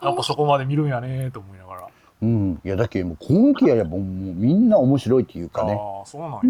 [0.00, 1.88] えやっぱそこまで見るんやねと思いながら、
[2.22, 2.60] うん。
[2.64, 5.72] いや、だけどもう今期やればもうみんな面白いっていうかね。
[5.74, 6.46] ああそうなんよね、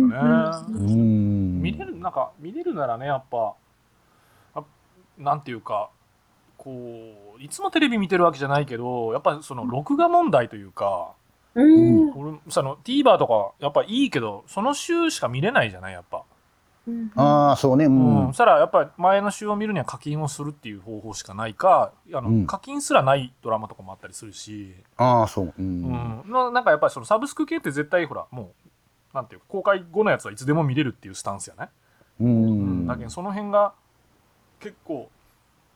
[0.79, 1.63] うん。
[1.63, 3.55] 見れるなんか見れるならねやっぱ
[4.55, 4.63] あ
[5.19, 5.89] なんていうか
[6.59, 6.71] こ
[7.39, 11.13] ういつもテレビ見てるわけじゃないけどやっぱりその録画問題というか
[11.55, 12.11] うん。
[12.15, 16.23] 俺その TVer とかやっぱいいけどその週しか見れないじゃないやっぱ、
[17.15, 17.85] ああ、そうね。
[17.87, 18.33] ううんんそ。
[18.35, 25.45] したらやっぱり前の週を見るには課金をするっていう方法しかないかあの、うん課金すらないドラマとかもあったりするし、ああ、そう。
[25.47, 25.53] う。
[25.59, 28.53] うんんななんかやっぱりそのサブスク系って絶対ほらも
[29.13, 31.69] うなんていうか公開後のやつはいつでも見れるっていうスタンスやね、
[32.21, 32.87] ううんん。
[32.87, 33.73] だけどその辺が
[34.61, 35.09] 結構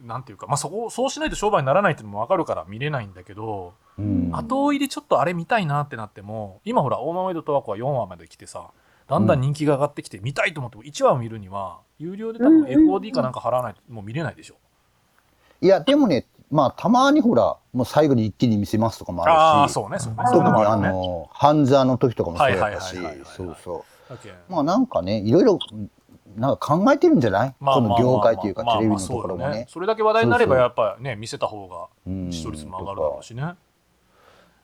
[0.04, 4.30] なんていうか、まあ、そこそうしないと商売にならないっていうのも分かるから見れないんだけど、うん。
[4.34, 8.70] 後追いでちょっとあれ見たいなってなっても今ほら大豆と和子は4話まで来てさ
[9.08, 14.56] だんだん人気が上がってきて見たいと思っても1話を見るには有料で多分 FOD かなんか払わないともう見れないでしょ。
[15.60, 19.72] いや、でもね、まあ、たまにほら、もう最後に一気に見せますとかもあああるし。
[19.72, 24.52] そうねそうねそういう特にあの半沢の時とかもそうやったしそうそう。
[24.52, 25.58] まあなんかね、いろいろ、
[26.36, 27.54] なんか考えてるんじゃない？
[27.58, 29.66] この業界というかまあまあテレビのところもね。
[29.68, 33.54] それだけ話題になればやっぱりね見せた方がうん視聴率も上がるだろうしね。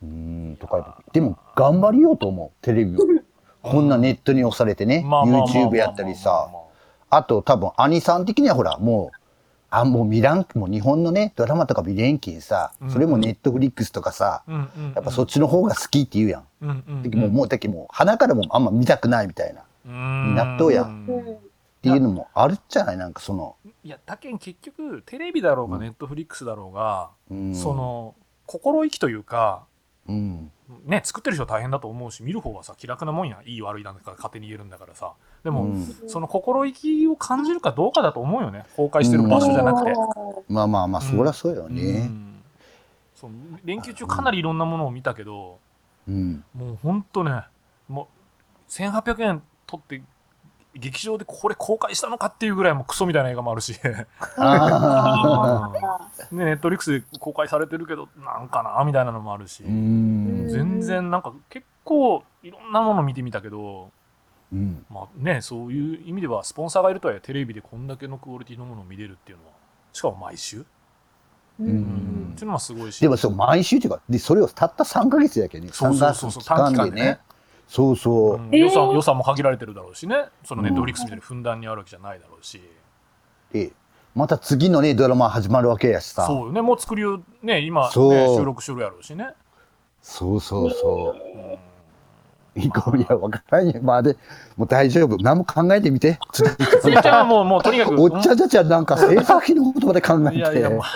[0.02, 1.00] うん、とか。
[1.12, 2.98] でも、頑張りようと思う、テレビを。
[3.62, 6.50] こんなネットに押されてね、YouTube やったりさ。
[7.10, 9.16] あと多分、兄さん的にはほら、もう、
[9.70, 14.42] あ、もう見らん、もう日本のね、ドラマとか見れんきんさうん、それもネットフリックスとかさ、
[14.94, 16.44] やっぱそっちの方が好きって言うやん。
[16.60, 19.62] もう、もう、だけどもう、鼻からもあんま見たくないみたいな。
[19.84, 21.06] 納豆やうん。
[21.82, 22.96] ていうのもあるじゃない？
[22.96, 25.82] なんかその、いやだけん結局テレビだろうがうん。
[25.82, 28.14] ネットフリックスだろうが、うん、そ、の
[28.46, 29.64] 心意気というか
[30.08, 30.50] うん、
[30.84, 35.12] ね作ってる人は大変だと思うし見る方はさ気楽なもんやいい悪いなんか勝手に言えるんだからさ。
[35.44, 35.86] でも、うん。
[36.06, 38.64] その心意気を感じるかどうかだと思うよね。
[38.76, 39.92] 公開してる場所じゃなくて。
[40.48, 42.06] まあまあまあ、うんそりゃそうようね。
[42.06, 42.42] ん。
[43.14, 43.30] そう
[43.64, 45.58] 連休中かなりいろんなものを見たけど、
[46.08, 46.44] うん。
[46.54, 47.42] もうほんとね
[47.88, 48.08] も
[48.68, 50.02] う1800円取って
[50.74, 53.72] 劇場でこれ公開したのかっていうぐらいもうクソみたいな映画もあるし。
[53.84, 54.06] ね
[56.32, 60.48] ネットリックスで公開されてるけどなんかなみたいなのもあるし、うん。
[60.48, 63.90] 全然なんか結構いろんなもの見てみたけど
[64.52, 64.86] うん。
[64.90, 69.52] まあねそういう意味ではスポンサーがいるとはいえテレビでこんだけのクオリティのものを見れるっていうのは
[69.92, 70.66] しかも毎週、う
[71.60, 75.70] うんんっていうのはすごいしでもそう、毎週っていうか、で、それをたった3ヶ月やけどね。
[75.72, 77.18] そうそうそうそう3ヶ月期間でね。
[77.68, 78.36] そうそう。
[78.36, 78.38] う。
[78.38, 80.26] ん予算予算も限られてるだろうしね。
[80.44, 82.60] そのネットフリックスみたいにふんだんにあるわけじゃないだろうし、
[83.52, 83.72] で、
[84.14, 86.26] また次のね、ドラマ始まるわけやしさ。
[86.26, 86.60] そうよね。
[86.60, 89.30] もう作りをね今ね収録してるやろうしね、
[90.02, 91.71] そうそうそうん
[92.56, 92.98] 行こう。
[92.98, 93.80] いや、わからんよ。
[93.82, 94.16] まあで、
[94.56, 95.16] もう大丈夫。
[95.18, 96.18] 何も考えてみて。
[96.32, 96.40] つ
[96.90, 97.94] いちゃんはもう、もうとにかく。
[98.00, 100.36] おっちゃんたちはなんか制作費の言葉で考えて。
[100.36, 100.82] いやいや、もう。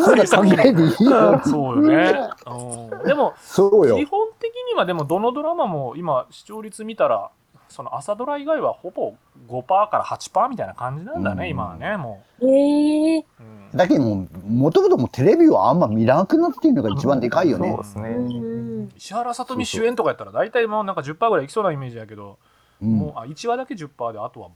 [0.00, 1.40] そんな考えていいよ。
[1.44, 2.30] そうよね。
[2.46, 4.04] うん、でも、そうよ基。
[4.04, 7.30] 本的にはでもどのドラマも今視聴率見たら、
[7.72, 9.14] その朝ドラ以外はほぼ
[9.48, 13.24] 5%から8%みたいな感じなんだね、うん今はね、もええう。
[13.40, 17.78] うんだけどもともともうテレビはあんま見なくなっていうのが一番でかいよねそう。
[17.78, 18.08] ですね。
[18.10, 22.38] うん石原さとみ主演とかやったら大体もうなんか10%ぐらいいきそうなイメージやけど、
[22.82, 24.54] うんもうあ1話だけ10%であとはも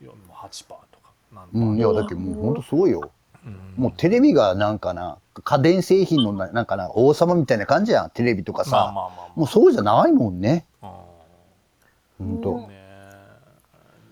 [0.00, 3.10] ういやもう8%とかなんとかうん、いや、だけどもう本当すごいよ。
[3.44, 8.70] うんもうテレビがなんかな、家電製品のななんかな、王様みたいな感じやん、テレビとかさ。
[8.70, 10.66] まあまあまあまあもうそうじゃないもんね。
[10.82, 10.90] うん
[12.20, 12.68] 本当。
[12.68, 12.80] ね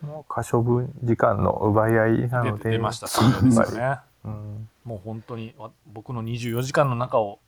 [0.02, 2.70] もう可処分時間の奪い合いな出ので。
[2.70, 7.40] 出ましたそうですよねうんもう本当にわ僕の24時間の中を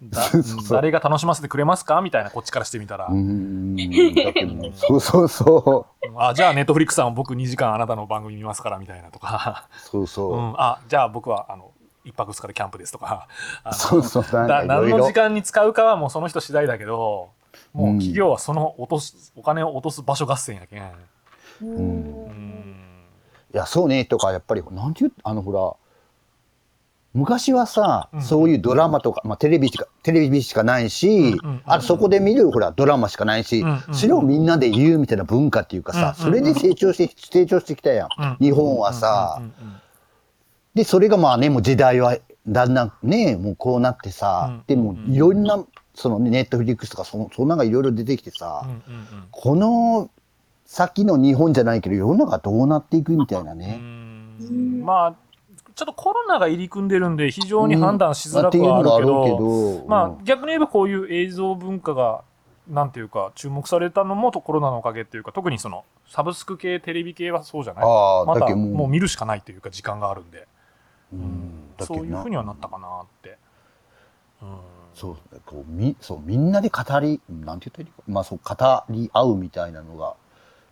[0.70, 2.00] 誰が楽しませてくれますか？
[2.02, 3.74] みたいなこっちからしてみたら、うーん。
[4.14, 5.86] だけどもうそうそうそ
[6.18, 9.80] あじゃあネットフリックスさん僕2時間あなたの番組見ますからみたいなとか、う。
[9.80, 10.38] そうそうう。
[10.38, 11.70] ん、あじゃあ僕はあの
[12.04, 13.26] 1泊2日でキャンプですとか
[13.72, 14.24] そうそう。
[14.32, 15.14] 何の時。
[15.14, 17.30] 間に使うかはもうその人次第だけど
[17.72, 20.92] もううん企業はその落とすお金を落とす場所合戦やけん、
[21.62, 21.76] うん。
[21.76, 22.56] うん
[23.54, 25.72] いや、そうね、とか、やっぱり、なんて言う、あの、ほら、
[27.14, 28.22] 昔はさ、うん。
[28.22, 38.08] そういうドラマとか、まあ、テレビしか、テレビしかないし、あとそこで見る、ほら、ドラマしかないし、それをみんなで言うみたいな文化っていうかさ、うんそれで成長して、成長してきたやん。
[38.18, 39.40] うん日本はさ、
[40.74, 44.64] で、それがまあね、もう時代はだんだんね、もうこうなってさ、うん。
[44.66, 45.64] でもいろんな、
[45.96, 50.10] そのねネットフリックスとかそ、そんなんがいろいろ出てきてさ、うんうんこの
[50.68, 53.76] 先の日本じゃないけど、世の中どうなっていくみたいなうね。
[53.76, 54.82] ん。
[54.84, 55.14] まあ
[55.76, 60.24] ちょっとコロナが入り組んでるんで非常に判断しづらくはあるけのがあるけど、ど、まあうん。
[60.24, 62.24] 逆に言えばこういう映像文化が
[62.68, 67.84] なんていうか注目されたのもとコロナのおかげっていうか特にそのサブスク系テレビ系はそうじゃない。
[67.84, 70.48] またもう、見るしかないというか時間があるんで、
[71.12, 73.38] うんそういうふうにはなったかなって、
[74.42, 74.48] うん、
[74.96, 78.02] そうこうみそうみんなで語りなんて言ったらいいか。
[78.08, 80.14] まあそう語り合うみたいなのが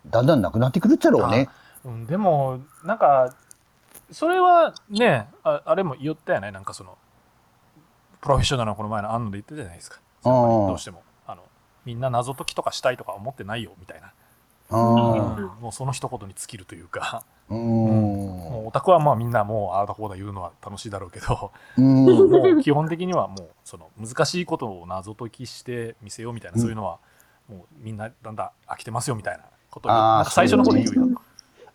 [0.07, 1.47] だんだんなくなってくるっちゃろうね。
[1.85, 3.35] うん、でもなんか
[4.11, 6.97] それはねああれも言ったよねなんかその
[8.19, 9.99] プロフェッショナルのこの前の安野で言ったじゃないですか。
[10.23, 11.03] どうしても。
[11.27, 11.43] あの
[11.85, 14.11] みんな謎解きとかしたいとか思ってないよみたいな、
[14.69, 26.99] もうその一言に尽きるというか、あ、うん、もうオタクはまあみんなもうああだこうだ言うのは楽しいだろうけど、うん、もう基本的にはもうその難しいことを謎解きして見せようみたいな、そういうのは
[27.47, 31.15] もうみんなだんだん飽きてますよみたいなことをなんか最初の頃に言うやん。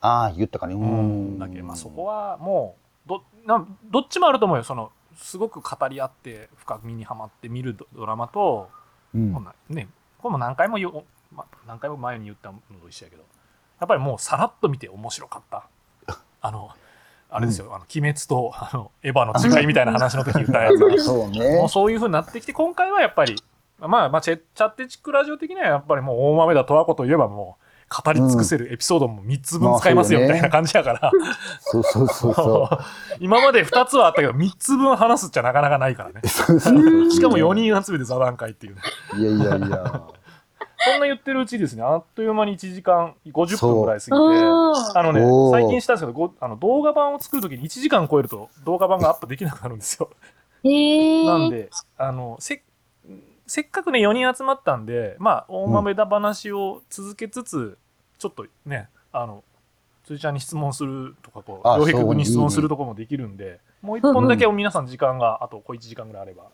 [0.00, 0.74] ああ言ったかね。
[0.74, 1.36] ううん。
[1.36, 2.76] ん、だけどまあそこはも
[3.06, 4.64] うどなどっちもあると思うよ。
[4.64, 8.68] そのすごく語り合って深みにはまって見るドドラマと、
[9.14, 9.32] うん。
[9.32, 9.88] こんなね
[10.18, 11.04] これも何回も言う、
[11.40, 13.22] ま、何回も前に言ったのと一緒やけど
[13.80, 15.64] やっぱりもうさらっと見て面白かった。
[16.42, 16.70] あの
[17.32, 21.58] あれですよ、あの鬼滅とあのエヴァの違いみたいな話の時言ったやつが そうね。
[21.58, 21.68] もう。
[21.68, 23.36] そういうふうになってきて今回はやっぱり
[23.78, 27.64] まあまあチェチャッテチックラジオ的にはやっぱりもう大豆田十和子といえばもう
[28.04, 31.10] 語り尽くせるエピソードも3つ分使いますよみたいな感じやから、
[31.60, 32.78] そうそうそうそ
[33.18, 36.20] 今まで2つはあったけど3つ分話すっちゃなかなかないからね。
[36.28, 38.82] しかも4人集めて座談会っていうね。
[39.16, 40.02] いやいやいや。
[40.82, 41.82] そんな言ってるうちですね。
[41.82, 44.12] あっという間に1時間50分ぐらい過ぎて。
[44.12, 45.20] あのね
[45.52, 50.10] 最近したんですけどごあの動画版を作る時に1時間超えると動画版がアップできなくなるんですよ。
[50.64, 52.62] ええなんで、あの、せ、
[53.46, 57.78] せっかくね、4人集まったんで、まあ、大豆田話を続けつつ、
[58.18, 59.42] ちょっとね、あの、
[60.04, 66.48] つーちゃんに質問するとか、こう、あ洋平君に質問するとこもできるんで、もう一本だけ皆さん時間が、あと小1時間ぐらいあれば、うん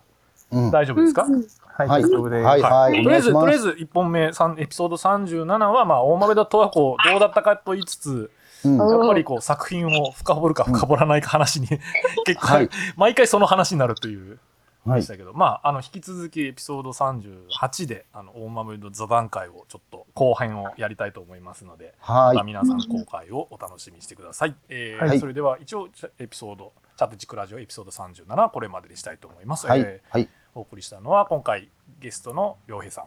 [0.51, 2.03] 大丈夫ですか、はい、はい。
[2.03, 2.41] 大丈夫で。
[2.41, 2.45] す。
[2.45, 2.63] はい。
[2.63, 3.03] はい。
[3.03, 8.31] とりあえず、とりあえず1本目、三エピソード37は、まあ、大豆田十和子どうだったかと言いつつ、
[8.65, 8.81] うん。
[8.81, 11.69] おやっぱりこう、作品を深掘るか深掘らないか話に、
[12.25, 12.71] 結構、はい。
[12.97, 14.39] 毎回その話になるという。
[14.87, 15.01] はい。
[15.01, 15.09] でし。
[15.09, 22.43] たけど、まあ、あの、引き続きエピソード38で、あの、大豆の座談会をちょっと後編をやりたいと思いますので、またはい。
[22.45, 24.55] 皆さん公開をお楽しみにしてください。
[24.69, 25.19] えーはい。
[25.19, 25.89] それでは一応
[26.19, 29.67] エピソード、チャットチクラジオエピソード37はこれまでにしたいと思います。
[29.67, 30.03] はいえ。
[30.11, 30.29] ーはい。
[30.55, 31.69] お送りしたのは今回
[32.01, 33.05] ゲストの良平さん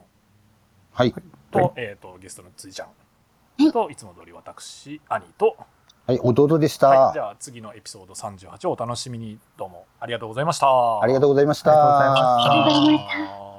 [0.92, 1.14] はい。
[1.50, 5.58] と、はいえっ、と、ゲストのついちゃんと、いつも通り私、兄と、
[6.06, 6.20] はい。
[6.20, 7.26] 弟でしはい、じた。
[7.26, 10.68] ゃあ次のエピソード38をお楽しみに、どうもありがとうございました。
[11.02, 11.72] ありがとうございました。
[11.72, 13.50] ありがとうございました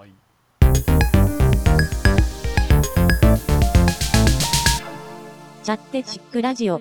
[5.64, 6.80] チャッテチックラジオ。